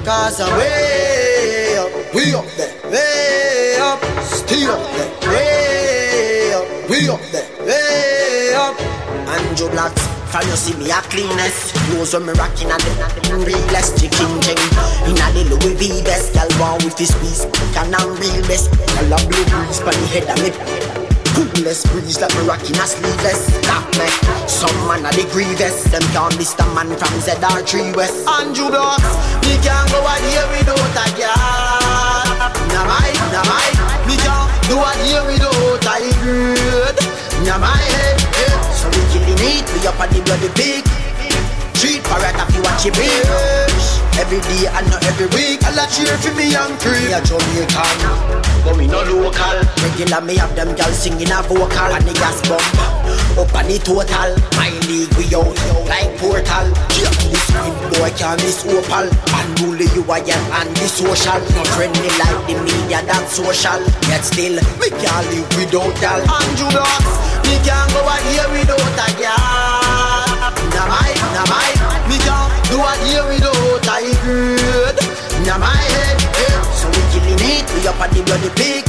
Cause 0.05 0.39
I'm 0.39 0.57
way 0.57 1.75
up. 1.77 2.13
We 2.15 2.33
up 2.33 2.45
there. 2.55 2.89
Way 2.89 3.77
up. 3.77 3.99
Still 4.23 4.71
up 4.71 4.79
there. 4.95 5.29
Way 5.29 6.53
up. 6.53 6.89
We 6.89 7.09
up 7.09 7.19
there. 7.33 7.65
Way 7.65 8.53
up. 8.55 8.79
Andrew 9.27 9.69
Blacks. 9.69 10.07
From 10.31 10.47
you 10.47 10.55
see 10.55 10.75
me 10.75 10.91
a 10.91 10.99
cleanest 11.07 11.73
Knows 11.89 12.13
when 12.13 12.25
me 12.25 12.33
rockin' 12.33 12.69
at 12.69 12.79
the 12.79 13.35
realest 13.47 13.97
chicken 13.97 14.41
ching 14.43 14.59
In 15.07 15.15
a 15.15 15.27
the 15.31 15.55
Louis 15.55 15.75
V 15.75 16.03
best 16.03 16.33
Girl 16.33 16.49
born 16.59 16.83
with 16.83 16.97
this 16.97 17.15
squeeze 17.15 17.47
Can 17.73 17.95
I'm 17.95 18.11
real 18.19 18.41
best 18.43 18.69
Girl 18.71 19.13
a 19.13 19.17
blue 19.23 19.45
breeze 19.45 19.79
Pon 19.79 19.95
the 19.95 20.07
head 20.11 20.27
of 20.27 20.43
me 20.43 20.86
Coolest 21.37 21.85
breeze 21.93 22.17
like 22.17 22.33
me 22.33 22.49
rockin' 22.49 22.81
a 22.81 22.85
sleeveless 22.89 23.53
That 23.69 23.85
me 23.93 24.09
Some 24.49 24.73
man 24.89 25.05
a 25.05 25.13
the 25.13 25.21
grievous. 25.29 25.85
Them 25.93 26.01
can't 26.09 26.33
man 26.73 26.89
from 26.97 27.13
ZR3 27.21 27.93
West. 27.93 28.25
Andrew 28.25 28.73
Blacks 28.73 29.05
Me 29.45 29.53
can't 29.61 29.85
go 29.93 30.01
out 30.01 30.17
here 30.25 30.49
without 30.49 30.97
a 30.97 31.05
girl 31.13 32.41
Nah 32.73 32.89
my, 32.89 33.09
nah 33.29 33.45
my. 33.45 33.69
Me 34.09 34.17
can't 34.17 34.49
do 34.65 34.81
a 34.81 34.89
here 35.05 35.21
without 35.29 35.85
a 35.85 36.09
good 36.25 36.97
Nah 37.45 37.61
my 37.61 37.69
head. 37.69 38.17
So 38.73 38.89
we 38.89 39.05
killing 39.13 39.37
it, 39.37 39.69
we 39.77 39.85
up 39.85 40.01
on 40.01 40.09
the 40.09 40.25
bloody 40.25 40.49
pig. 40.57 40.81
Treat 41.77 42.01
parrot 42.09 42.33
if 42.33 42.55
you 42.55 42.61
watch 42.65 42.85
it 42.89 42.93
bitch 42.97 43.66
Every 44.17 44.41
day 44.49 44.65
and 44.67 44.89
not 44.89 45.05
every 45.05 45.27
week. 45.37 45.63
I'll 45.63 45.85
cheer 45.93 46.17
for 46.17 46.33
me 46.33 46.51
young 46.51 46.73
creep. 46.81 47.09
Yeah, 47.09 47.21
Jamaican. 47.21 48.47
But 48.65 48.75
we 48.75 48.87
no 48.87 48.99
local. 49.05 49.57
Regular 49.85 50.21
me 50.25 50.35
have 50.37 50.55
them 50.55 50.75
girls 50.75 50.97
singing 50.97 51.31
a 51.31 51.39
vocal 51.45 51.87
And 51.93 52.03
the 52.03 52.13
gas 52.17 52.41
bump 52.49 52.65
Up 53.39 53.53
on 53.55 53.69
the 53.69 53.77
total. 53.79 54.33
My 54.57 54.73
league 54.89 55.13
we 55.15 55.29
out 55.31 55.53
like 55.87 56.11
portal. 56.17 56.67
Yeah, 56.97 57.13
this 57.29 57.39
squid 57.45 57.77
boy 57.93 58.11
can't 58.17 58.41
miss 58.41 58.65
opal. 58.65 59.07
Unruly 59.37 59.87
you 59.93 60.03
I 60.09 60.25
am 60.25 60.43
and 60.59 60.75
the 60.75 60.87
social. 60.89 61.39
Not 61.55 61.67
friendly 61.77 62.11
like 62.17 62.41
the 62.49 62.55
media 62.59 63.05
that's 63.05 63.37
social. 63.37 63.79
Yet 64.09 64.25
still, 64.25 64.57
me 64.81 64.89
can't 64.97 65.23
live 65.31 65.47
without 65.55 65.93
y'all. 66.01 66.25
Andrew 66.25 66.73
Dogs 66.73 67.13
Me 67.45 67.55
can't 67.63 67.87
go 67.93 68.01
out 68.01 68.23
here 68.27 68.49
without 68.49 68.81
a 68.81 69.07
girl. 69.15 70.51
Nah 70.73 70.89
my, 70.89 71.13
nah 71.37 71.47
my. 71.47 71.69
Me 72.09 72.17
can't 72.25 72.51
do 72.67 72.81
a 72.81 72.91
here 73.05 73.23
without 73.29 73.56
up 77.87 77.99
on 77.99 78.11
the 78.11 78.21
bloody 78.23 78.51
pig 78.59 78.83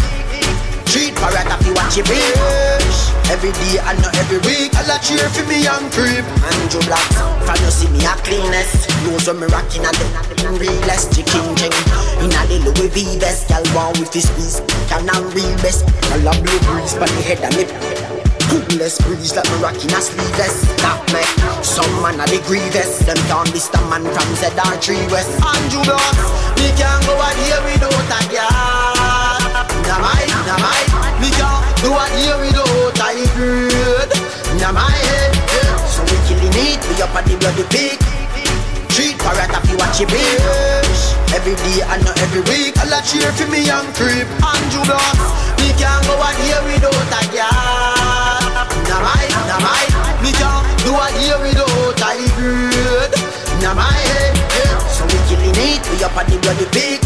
Treat 0.91 1.15
parrot 1.15 1.47
if 1.47 1.67
you 1.67 1.75
watch 1.75 1.99
it 1.99 2.07
bitch 2.07 3.19
Every 3.29 3.53
day 3.53 3.77
and 3.85 4.01
not 4.01 4.17
every 4.17 4.41
week. 4.49 4.73
I'll 4.73 4.89
cheer 5.05 5.29
for 5.29 5.45
me 5.45 5.61
young 5.61 5.85
creep. 5.93 6.25
Andrew 6.49 6.81
Black 6.89 7.05
From 7.45 7.61
you 7.61 7.69
see 7.69 7.89
me 7.93 8.01
a 8.01 8.17
cleanest. 8.25 8.89
Knows 9.05 9.29
when 9.29 9.45
me 9.45 9.47
rockin' 9.53 9.85
at 9.85 9.93
the 9.93 10.49
realest. 10.57 11.13
Chicken 11.13 11.53
ching 11.61 11.77
In 12.25 12.33
a 12.33 12.41
the 12.49 12.57
Louis 12.65 12.89
V 12.89 13.21
vest. 13.21 13.53
Girl 13.53 13.61
born 13.77 14.01
with 14.01 14.09
this 14.17 14.33
squeeze 14.33 14.65
Can 14.89 15.13
I'm 15.13 15.29
real 15.37 15.53
best. 15.61 15.85
Girl 16.09 16.25
a 16.25 16.33
blue 16.41 16.61
breeze 16.73 16.97
But 16.97 17.13
the 17.13 17.21
head 17.21 17.45
of 17.45 17.53
me. 17.53 17.69
Coolest 18.49 19.05
breeze 19.05 19.37
like 19.37 19.45
me 19.45 19.61
rockin' 19.61 19.93
a 19.93 20.01
sleeveless. 20.01 20.65
That 20.81 21.05
me 21.13 21.21
Some 21.61 22.01
man 22.01 22.17
a 22.17 22.25
the 22.25 22.41
grievous. 22.49 23.05
Them 23.05 23.21
miss 23.53 23.69
the 23.69 23.81
man 23.93 24.09
from 24.09 24.29
ZR3 24.41 25.13
West. 25.13 25.37
Andrew 25.45 25.85
Black 25.85 26.17
Me 26.57 26.73
can't 26.81 27.05
go 27.05 27.13
out 27.13 27.37
here 27.45 27.61
without 27.61 27.93
a 27.93 28.21
girl 28.33 28.78
Nah 29.87 29.99
my, 30.01 30.23
nah 30.47 30.59
my 30.61 30.81
Me 31.21 31.31
can't 31.35 31.63
do 31.83 31.91
a 31.93 32.05
here 32.17 32.39
without 32.41 33.01
a 33.01 33.25
good. 33.37 34.09
Nah 34.61 34.73
my 34.73 34.91
head. 34.91 35.33
So 35.89 36.03
we 36.05 36.17
killing 36.29 36.55
it 36.55 36.79
We 36.89 37.03
up 37.03 37.15
on 37.15 37.25
the 37.27 37.35
bloody 37.41 37.65
pig 37.73 37.99
Treat 38.95 39.19
parrot 39.19 39.51
if 39.51 39.65
you 39.71 39.77
watch 39.79 39.99
it 39.99 40.11
Every 41.35 41.55
day 41.55 41.83
and 41.85 42.03
not 42.05 42.19
every 42.23 42.43
week. 42.51 42.79
I'll 42.79 42.95
cheer 43.03 43.31
for 43.35 43.47
me 43.51 43.67
young 43.67 43.87
creep 43.99 44.27
Andrew 44.43 44.85
Dogs 44.87 45.27
Me 45.59 45.75
can't 45.75 46.03
go 46.07 46.15
out 46.19 46.35
here 46.39 46.63
without 46.67 46.95
a 46.95 47.23
girl 47.35 48.47
Nah 48.87 49.01
my, 49.03 49.25
nah 49.47 49.59
my 49.59 49.83
Me 50.23 50.31
can't 50.35 50.63
do 50.87 50.95
a 50.95 51.07
here 51.19 51.39
without 51.43 51.99
a 51.99 52.27
good. 52.39 53.11
Nah 53.63 53.75
my 53.75 53.91
head. 53.91 54.35
So 54.87 55.03
we 55.07 55.19
killing 55.27 55.55
it 55.57 55.83
We 55.91 56.03
up 56.05 56.17
on 56.17 56.27
the 56.31 56.39
bloody 56.39 56.67
pig 56.71 57.01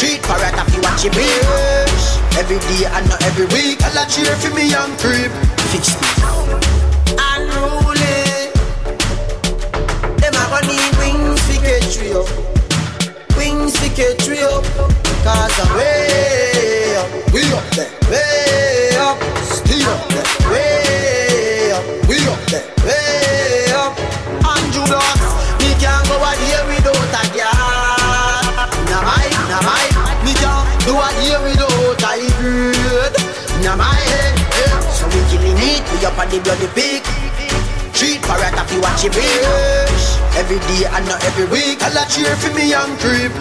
Treat 0.00 0.22
parrot 0.22 0.56
if 0.56 0.74
you 0.74 0.80
watch 0.80 1.04
it 1.04 1.12
bitch 1.12 2.38
Every 2.40 2.56
day 2.56 2.88
and 2.88 3.06
not 3.10 3.22
every 3.22 3.44
week 3.52 3.84
I'll 3.84 4.06
cheer 4.08 4.34
for 4.36 4.48
me 4.54 4.64
young 4.70 4.96
creep. 4.96 5.28
Fix 5.68 5.92
me. 6.00 6.08
Unruly 7.20 8.48
Them 10.16 10.32
a 10.32 10.44
gonna 10.48 10.72
need 10.72 10.96
wings 10.96 11.44
to 11.44 11.54
catch 11.60 12.00
up. 12.16 12.24
Wings 13.36 13.74
to 13.76 13.88
catch 13.92 14.24
up. 14.40 14.64
Cause 15.20 15.60
I'm 15.60 15.76
way 15.76 16.96
up. 16.96 17.32
We 17.34 17.44
up 17.52 17.68
there. 17.76 17.92
Way 18.08 18.96
up. 18.96 19.20
Still 19.44 19.84
up 19.84 20.08
there. 20.08 20.24
Way 20.48 21.72
up. 21.76 21.84
We 22.08 22.16
up 22.24 22.40
there. 22.48 22.64
Way 22.88 23.68
up. 23.76 23.92
Andrew 24.48 24.86
Dogs 24.88 25.28
Me 25.60 25.76
can't 25.76 26.08
go 26.08 26.16
out 26.24 26.38
here 26.40 26.79
up 36.04 36.18
on 36.18 36.28
the 36.30 36.40
bloody 36.40 36.66
pig 36.74 37.02
Treat 37.92 38.22
parrot 38.22 38.54
if 38.54 38.72
you 38.72 38.80
watch 38.80 39.04
it 39.04 39.12
bitch 39.12 40.06
Every 40.36 40.58
day 40.70 40.86
and 40.86 41.06
not 41.06 41.22
every 41.24 41.44
week. 41.46 41.82
I'll 41.82 42.06
cheer 42.08 42.34
for 42.36 42.54
me 42.54 42.70
young 42.70 42.96
creep 42.98 43.32